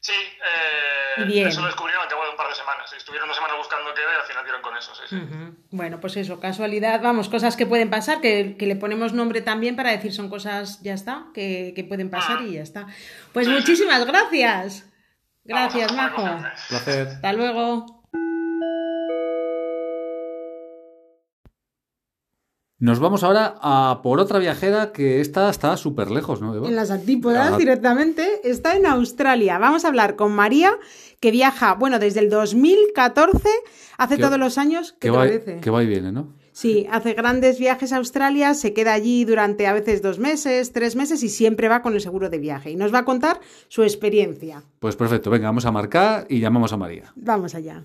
[0.00, 2.90] Sí, eh, eso lo descubrieron al cabo de un par de semanas.
[2.96, 5.16] Estuvieron una semana buscando qué y al final dieron con eso, sí, sí.
[5.70, 9.90] Bueno, pues eso, casualidad, vamos, cosas que pueden pasar, que, le ponemos nombre también para
[9.90, 12.44] decir son cosas, ya está, que, que pueden pasar ah.
[12.44, 12.86] y ya está.
[13.34, 14.86] Pues muchísimas gracias.
[15.44, 16.22] Gracias, Majo.
[16.68, 17.08] Placer.
[17.08, 17.99] Hasta luego.
[22.80, 26.66] Nos vamos ahora a por otra viajera que esta está súper lejos, ¿no?
[26.66, 29.58] En las antípodas directamente, está en Australia.
[29.58, 30.78] Vamos a hablar con María,
[31.20, 33.50] que viaja, bueno, desde el 2014,
[33.98, 36.32] hace todos los años, que va, que va y viene, ¿no?
[36.52, 40.96] Sí, hace grandes viajes a Australia, se queda allí durante a veces dos meses, tres
[40.96, 42.70] meses y siempre va con el seguro de viaje.
[42.70, 44.62] Y nos va a contar su experiencia.
[44.78, 47.12] Pues perfecto, venga, vamos a marcar y llamamos a María.
[47.14, 47.84] Vamos allá.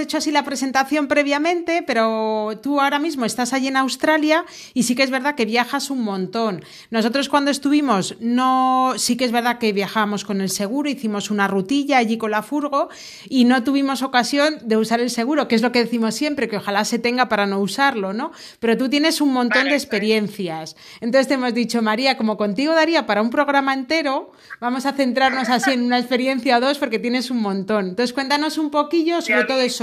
[0.00, 4.94] Hecho así la presentación previamente, pero tú ahora mismo estás allí en Australia y sí
[4.94, 6.64] que es verdad que viajas un montón.
[6.88, 11.46] Nosotros cuando estuvimos, no, sí que es verdad que viajábamos con el seguro, hicimos una
[11.46, 12.88] rutilla allí con la furgo
[13.28, 16.56] y no tuvimos ocasión de usar el seguro, que es lo que decimos siempre, que
[16.56, 18.32] ojalá se tenga para no usarlo, ¿no?
[18.60, 20.74] Pero tú tienes un montón de experiencias.
[21.02, 25.50] Entonces te hemos dicho, María, como contigo daría para un programa entero, vamos a centrarnos
[25.50, 27.90] así en una experiencia o dos porque tienes un montón.
[27.90, 29.81] Entonces cuéntanos un poquillo sobre todo eso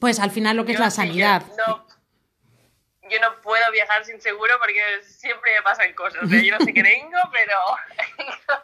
[0.00, 1.42] pues al final lo que es la sanidad.
[3.10, 6.22] Yo no, puedo viajar sin seguro porque siempre me pasan cosas.
[6.22, 7.58] yo no sé qué tengo, pero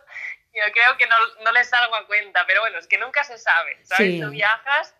[0.54, 2.44] yo creo que no, no les salgo a cuenta.
[2.46, 4.20] Pero bueno, es que nunca se sabe, ¿sabes?
[4.20, 4.94] Tú viajas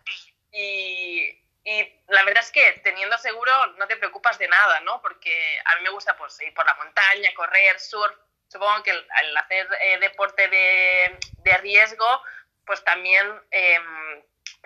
[0.51, 5.01] y, y la verdad es que teniendo seguro no te preocupas de nada, ¿no?
[5.01, 8.15] Porque a mí me gusta pues, ir por la montaña, correr, surf.
[8.47, 12.05] Supongo que al hacer eh, deporte de, de, riesgo,
[12.65, 13.79] pues también eh,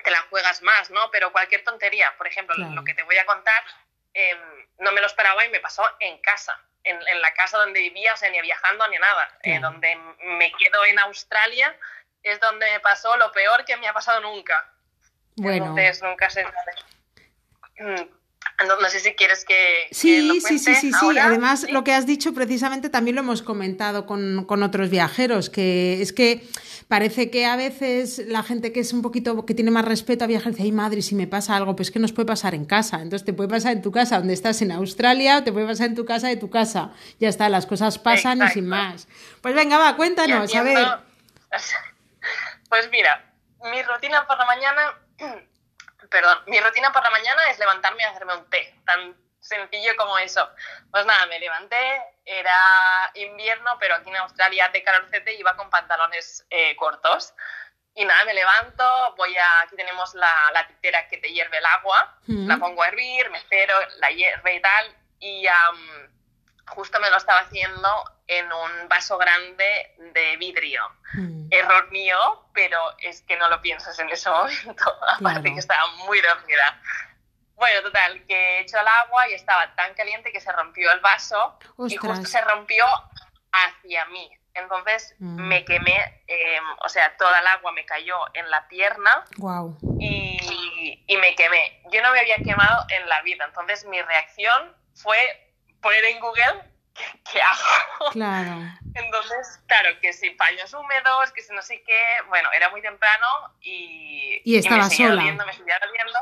[0.04, 1.10] te la juegas más, ¿no?
[1.12, 3.64] Pero cualquier tontería, por ejemplo, lo que te voy a contar,
[4.14, 4.40] em,
[4.80, 8.18] no me lo esperaba y me pasó en casa, en, la casa donde vivía, o
[8.18, 9.40] sea, ni viajando ni nada.
[9.44, 11.76] Eh, donde me quedo en Australia
[12.22, 14.72] es donde me pasó lo peor que me ha pasado nunca.
[15.36, 15.66] Bueno.
[15.66, 16.46] Entonces, nunca se
[18.64, 19.88] no, sé si quieres que.
[19.92, 21.18] Sí, sí, sí, sí, sí.
[21.20, 26.02] Además, lo que has dicho precisamente también lo hemos comentado con, con, otros viajeros, que
[26.02, 26.42] es que
[26.88, 30.28] parece que a veces la gente que es un poquito, que tiene más respeto a
[30.28, 32.98] viajar, dice, ay madre, si me pasa algo, pues que nos puede pasar en casa.
[33.02, 35.88] Entonces te puede pasar en tu casa donde estás en Australia o te puede pasar
[35.88, 36.92] en tu casa de tu casa.
[37.20, 39.08] Ya está, las cosas pasan y sin más.
[39.42, 40.88] Pues venga, va, cuéntanos, a ver.
[42.68, 43.24] Pues mira,
[43.72, 44.94] mi rutina por la mañana
[46.10, 49.16] perdón, mi rutina por la mañana es levantarme y hacerme un té, tan
[49.46, 50.50] sencillo como eso.
[50.92, 56.46] Pues nada, me levanté, era invierno, pero aquí en Australia de calorcete iba con pantalones
[56.50, 57.34] eh, cortos.
[57.94, 58.84] Y nada, me levanto,
[59.16, 62.90] voy a, aquí tenemos la, la titera que te hierve el agua, la pongo a
[62.90, 65.48] hervir, me espero, la hierve y tal, y
[66.68, 67.88] justo me lo estaba haciendo
[68.28, 70.84] en un vaso grande de vidrio.
[71.14, 71.48] Mm.
[71.52, 74.84] Error mío, pero es que no lo piensas en ese momento.
[75.18, 76.82] Aparte que estaba muy dormida.
[77.56, 81.00] Bueno, total, que he hecho el agua y estaba tan caliente que se rompió el
[81.00, 82.86] vaso y justo se rompió
[83.52, 84.30] hacia mí.
[84.54, 85.48] Entonces mm.
[85.48, 89.78] me quemé, em, o sea, toda el agua me cayó en la pierna wow.
[90.00, 91.82] y, y me quemé.
[91.92, 95.18] Yo no me había quemado en la vida, entonces mi reacción fue
[95.82, 96.76] poner en Google
[97.32, 98.12] ¿qué, hago?
[98.12, 98.62] Claro.
[98.94, 103.28] Entonces, claro, que si paños húmedos, que si no sé qué, bueno, era muy temprano
[103.62, 105.22] y, y estaba me sola.
[105.22, 106.20] me seguía durmiendo.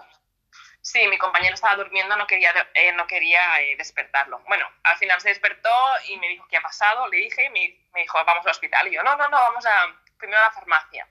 [0.84, 4.40] Sí, mi compañero estaba durmiendo, no quería, eh, no quería eh, despertarlo.
[4.50, 5.70] Bueno, al final se despertó
[6.10, 8.90] y me dijo qué ha pasado, le dije, me, me, dijo, vamos al hospital.
[8.90, 11.08] Y yo, no, no, no, vamos a, primero a la farmacia.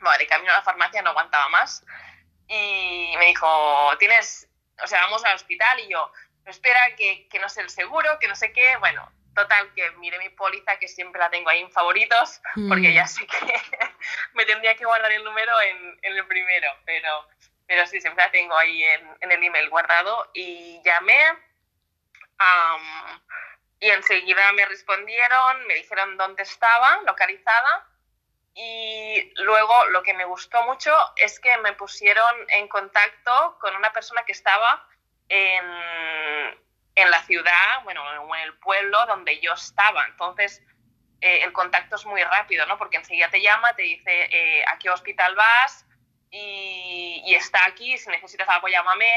[0.00, 1.82] Vale, camino a la farmacia, no aguantaba más.
[2.46, 4.46] Y me dijo, tienes,
[4.84, 5.80] o sea, vamos al hospital.
[5.80, 6.12] Y yo,
[6.44, 8.76] espera, que, que no sé el seguro, que no sé qué.
[8.76, 13.04] Bueno, total, que mire mi póliza, que siempre la tengo ahí en favoritos, porque ya
[13.04, 13.08] mm.
[13.08, 13.38] sé que
[14.34, 17.28] me tendría que guardar el número en, en, el primero, pero,
[17.70, 20.28] pero sí, siempre la tengo ahí en, en el email guardado.
[20.34, 21.16] Y llamé
[23.78, 27.86] y enseguida me respondieron, me dijeron dónde estaba, localizada.
[28.54, 33.92] Y luego lo que me gustó mucho es que me pusieron en contacto con una
[33.92, 34.88] persona que estaba
[35.28, 35.64] en,
[36.96, 38.02] en la ciudad, bueno,
[38.34, 40.06] en el pueblo donde yo estaba.
[40.06, 40.60] Entonces,
[41.20, 42.76] eh, el contacto es muy rápido, ¿no?
[42.78, 45.86] Porque enseguida te llama, te dice eh, a qué hospital vas
[46.30, 49.10] y, y, está aquí, si necesitas algo llámame,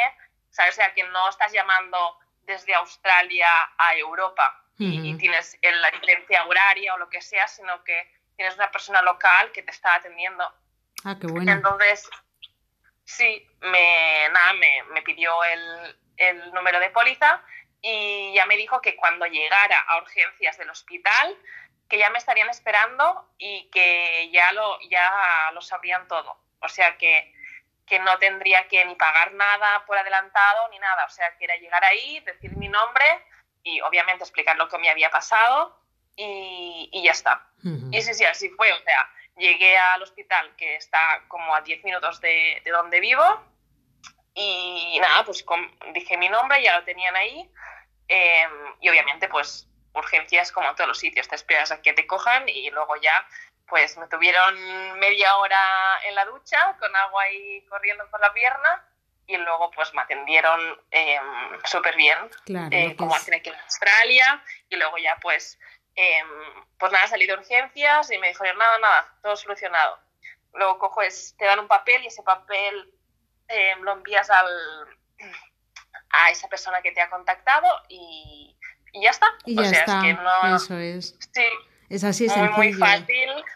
[0.49, 0.74] ¿sabes?
[0.74, 3.47] O sea, que no estás llamando desde Australia
[3.78, 8.72] a Europa y, tienes la diferencia horaria o lo que sea, sino que tienes una
[8.72, 10.43] persona local que te está atendiendo.
[11.05, 11.51] Ah, qué bueno.
[11.51, 12.09] Entonces,
[13.05, 17.41] sí, me, nada, me, me pidió el, el número de póliza
[17.82, 21.38] y ya me dijo que cuando llegara a urgencias del hospital,
[21.88, 26.38] que ya me estarían esperando y que ya lo, ya lo sabrían todo.
[26.64, 27.34] O sea que,
[27.86, 31.05] que no tendría que ni pagar nada por adelantado ni nada.
[31.05, 33.05] O sea, que era llegar ahí, decir mi nombre
[33.64, 35.80] y obviamente explicar lo que me había pasado
[36.16, 37.47] y, y ya está.
[37.91, 38.72] Y sí, sí, así fue.
[38.74, 43.24] O sea, llegué al hospital que está como a 10 minutos de, de donde vivo
[44.36, 45.45] y nada, pues
[45.93, 47.49] dije mi nombre, ya lo tenían ahí.
[48.07, 48.51] Em,
[48.82, 52.49] y obviamente, pues urgencias como en todos los sitios, te esperas a que te cojan
[52.49, 53.28] y luego ya,
[53.74, 55.59] pues me tuvieron media hora
[56.05, 58.86] en la ducha con agua ahí corriendo por la pierna
[59.26, 61.19] y luego pues me atendieron eh,
[61.63, 62.19] súper bien,
[62.69, 65.57] eh, como hacen aquí en Australia y luego ya pues,
[65.95, 66.21] eh,
[66.78, 69.97] pues nada, salí de urgencias y me dijo, nada, nada, todo solucionado.
[70.53, 72.93] Luego cojo, es, te dan un papel y ese papel
[73.47, 74.97] eh, lo envías al,
[76.11, 78.55] a esa persona que te ha contactado y,
[78.91, 79.34] y ya está.
[79.45, 81.17] Y ya está, eso es.
[81.34, 81.47] Sí,
[81.94, 83.06] es así, es muy, fácil.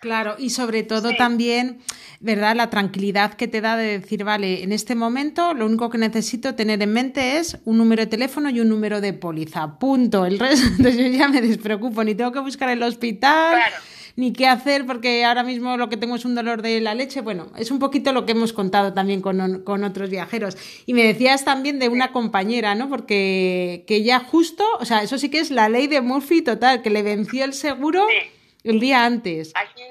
[0.01, 1.79] Claro, y sobre todo también,
[2.19, 2.55] ¿verdad?
[2.55, 6.55] La tranquilidad que te da de decir, vale, en este momento lo único que necesito
[6.55, 9.79] tener en mente es un número de teléfono y un número de póliza.
[9.79, 10.25] Punto.
[10.25, 13.55] El resto, entonces yo ya me despreocupo, ni tengo que buscar el hospital.
[13.55, 16.95] Claro ni qué hacer porque ahora mismo lo que tengo es un dolor de la
[16.95, 17.21] leche.
[17.21, 20.57] Bueno, es un poquito lo que hemos contado también con, con otros viajeros.
[20.87, 22.89] Y me decías también de una compañera, ¿no?
[22.89, 26.81] Porque que ya justo, o sea, eso sí que es la ley de Murphy total,
[26.81, 28.07] que le venció el seguro
[28.63, 29.53] el día antes.
[29.53, 29.83] Aquí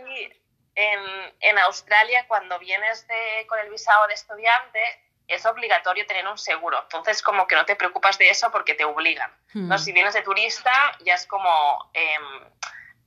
[0.75, 1.01] en,
[1.41, 4.81] en Australia, cuando vienes de, con el visado de estudiante,
[5.29, 6.81] es obligatorio tener un seguro.
[6.83, 9.31] Entonces, como que no te preocupas de eso porque te obligan.
[9.55, 9.77] ¿no?
[9.77, 9.79] Hmm.
[9.79, 10.73] Si vienes de turista,
[11.05, 11.49] ya es como...
[11.95, 12.17] Eh,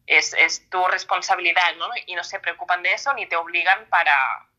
[0.09, 1.87] es, es tu responsabilidad, ¿no?
[2.07, 4.17] Y no se preocupan de eso ni te obligan para,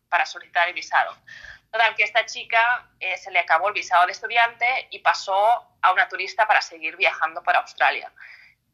[0.08, 1.16] para solicitar el visado.
[1.72, 5.92] Total, que esta chica eh, se le acabó el visado de estudiante y pasó a
[5.92, 8.12] una turista para seguir viajando para Australia.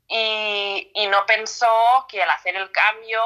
[0.07, 3.23] Y, y, no pensó que al hacer el cambio,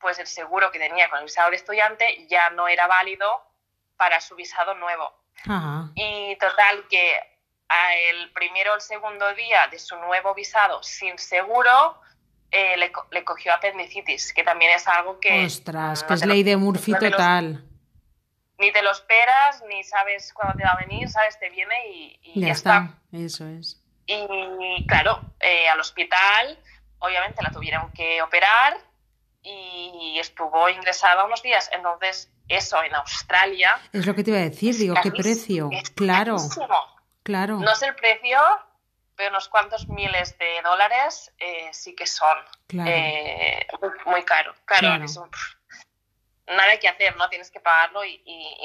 [0.00, 3.44] pues el seguro que tenía con el visado de estudiante ya no era válido
[3.96, 5.12] para su visado nuevo.
[5.94, 7.16] Y total, que
[8.10, 12.00] el primero o el segundo día de su nuevo visado sin seguro,
[12.50, 15.44] eh, le, le, cogió apendicitis, que también es algo que...
[15.44, 17.64] Ostras, que es ley de Murphy total.
[18.58, 22.40] ni te lo esperas, ni sabes cuándo te va a venir, sabes, te viene y,
[22.40, 22.94] ya, está.
[23.12, 23.82] Eso es.
[24.06, 26.58] Y claro, eh, al hospital,
[26.98, 28.78] obviamente la tuvieron que operar
[29.42, 31.70] y estuvo ingresada unos días.
[31.72, 33.78] Entonces, eso en Australia.
[33.92, 35.70] Es lo que te iba a decir, digo, ¿qué precio?
[35.94, 36.36] claro.
[37.22, 37.58] Claro.
[37.58, 38.38] No es el precio,
[39.18, 42.38] pero unos cuantos miles de dólares eh, sí que son
[42.86, 43.66] eh,
[44.06, 44.54] muy, caro.
[44.64, 45.04] Claro,
[46.46, 47.28] nada que hacer, ¿no?
[47.28, 48.22] Tienes que pagarlo y,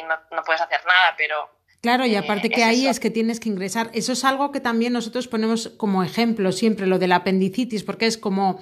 [0.08, 1.50] no, no, puedes hacer nada, pero
[1.84, 3.92] Claro, y aparte que ahí es que tienes que ingresar.
[3.94, 8.06] Eso es algo que también nosotros ponemos como ejemplo siempre, lo de la apendicitis, porque
[8.06, 8.62] es como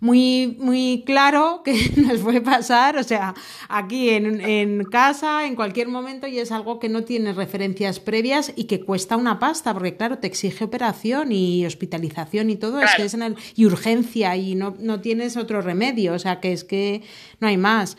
[0.00, 3.34] muy, muy claro que nos puede pasar, o sea,
[3.68, 8.54] aquí en, en, casa, en cualquier momento, y es algo que no tiene referencias previas
[8.56, 12.90] y que cuesta una pasta, porque claro, te exige operación y hospitalización y todo, es
[12.96, 16.54] que es en el, y urgencia y no, no tienes otro remedio, o sea, que
[16.54, 17.02] es que
[17.38, 17.98] no hay más.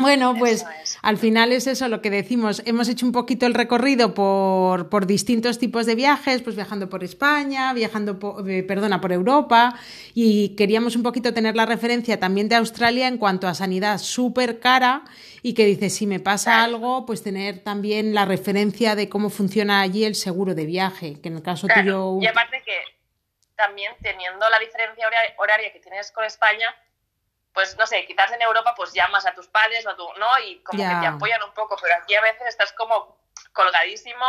[0.00, 0.64] Bueno, pues
[1.02, 2.62] al final es eso lo que decimos.
[2.64, 7.04] Hemos hecho un poquito el recorrido por, por distintos tipos de viajes, pues viajando por
[7.04, 9.78] España, viajando, por, eh, perdona, por Europa
[10.14, 14.58] y queríamos un poquito tener la referencia también de Australia en cuanto a sanidad súper
[14.58, 15.02] cara
[15.42, 19.80] y que dice, si me pasa algo, pues tener también la referencia de cómo funciona
[19.80, 22.18] allí el seguro de viaje, que en el caso tuyo...
[22.20, 22.78] Y aparte que
[23.56, 26.66] también teniendo la diferencia horaria que tienes con España,
[27.60, 30.26] pues no sé, quizás en Europa pues llamas a tus padres o tú, ¿no?
[30.46, 33.18] Y como que te apoyan un poco, pero aquí a veces estás como
[33.52, 34.24] colgadísimo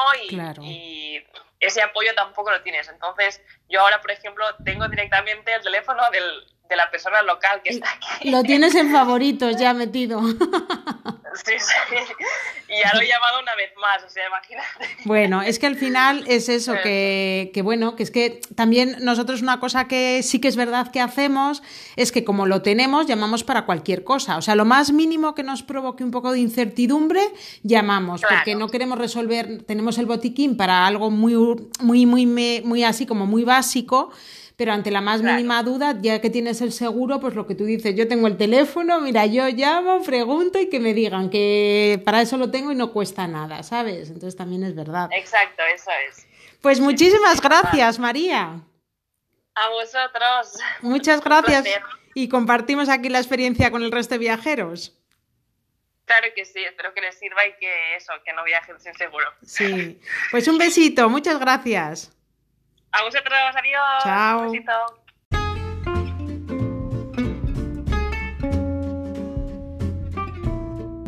[0.62, 1.24] y,
[1.62, 2.90] ese apoyo tampoco lo tienes.
[2.90, 7.72] Entonces, yo ahora, por ejemplo, tengo directamente el teléfono del, de la persona local que
[7.72, 8.32] está aquí.
[8.32, 10.22] Lo tienes en favoritos ya metido.
[11.34, 11.96] Sí, sí.
[12.68, 14.98] Y ya lo he llamado una vez más, o sea, imagínate.
[15.06, 19.42] Bueno, es que al final es eso, que, que, bueno, que es que también nosotros
[19.42, 21.64] una cosa que sí que es verdad que hacemos
[21.96, 24.36] es que como lo tenemos, llamamos para cualquier cosa.
[24.36, 27.22] O sea, lo más mínimo que nos provoque un poco de incertidumbre,
[27.64, 31.36] llamamos, porque no queremos resolver, tenemos el botiquín para algo muy,
[31.80, 32.26] muy, muy,
[32.66, 34.12] muy así como muy básico
[34.62, 37.66] pero ante la más mínima duda, ya que tienes el seguro, pues lo que tú
[37.66, 42.22] dices, yo tengo el teléfono, mira, yo llamo, pregunto y que me digan que para
[42.22, 44.10] eso lo tengo y no cuesta nada, ¿sabes?
[44.10, 45.10] Entonces también es verdad.
[45.14, 46.28] Exacto, eso es.
[46.62, 48.62] Pues muchísimas gracias, María.
[49.56, 50.60] A vosotros.
[50.84, 51.66] Muchas gracias.
[52.14, 54.96] Y compartimos aquí la experiencia con el resto de viajeros.
[56.06, 59.26] Claro que sí, espero que les sirva y que eso, que no viajen sin seguro.
[59.42, 60.00] Sí.
[60.30, 62.16] Pues un besito, muchas gracias.
[62.92, 64.04] A vosotros, adiós.
[64.04, 65.01] Chao.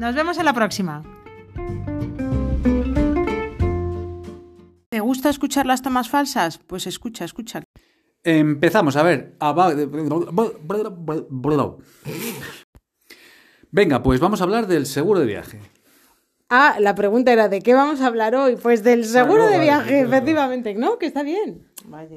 [0.00, 1.02] Nos vemos en la próxima.
[4.88, 6.56] ¿Te gusta escuchar las tomas falsas?
[6.56, 7.62] Pues escucha, escucha.
[8.24, 9.36] Empezamos, a ver.
[13.70, 15.60] Venga, pues vamos a hablar del seguro de viaje.
[16.48, 18.56] Ah, la pregunta era de qué vamos a hablar hoy.
[18.56, 20.98] Pues del seguro de viaje, efectivamente, ¿no?
[20.98, 21.68] Que está bien.
[21.84, 22.16] Vaya,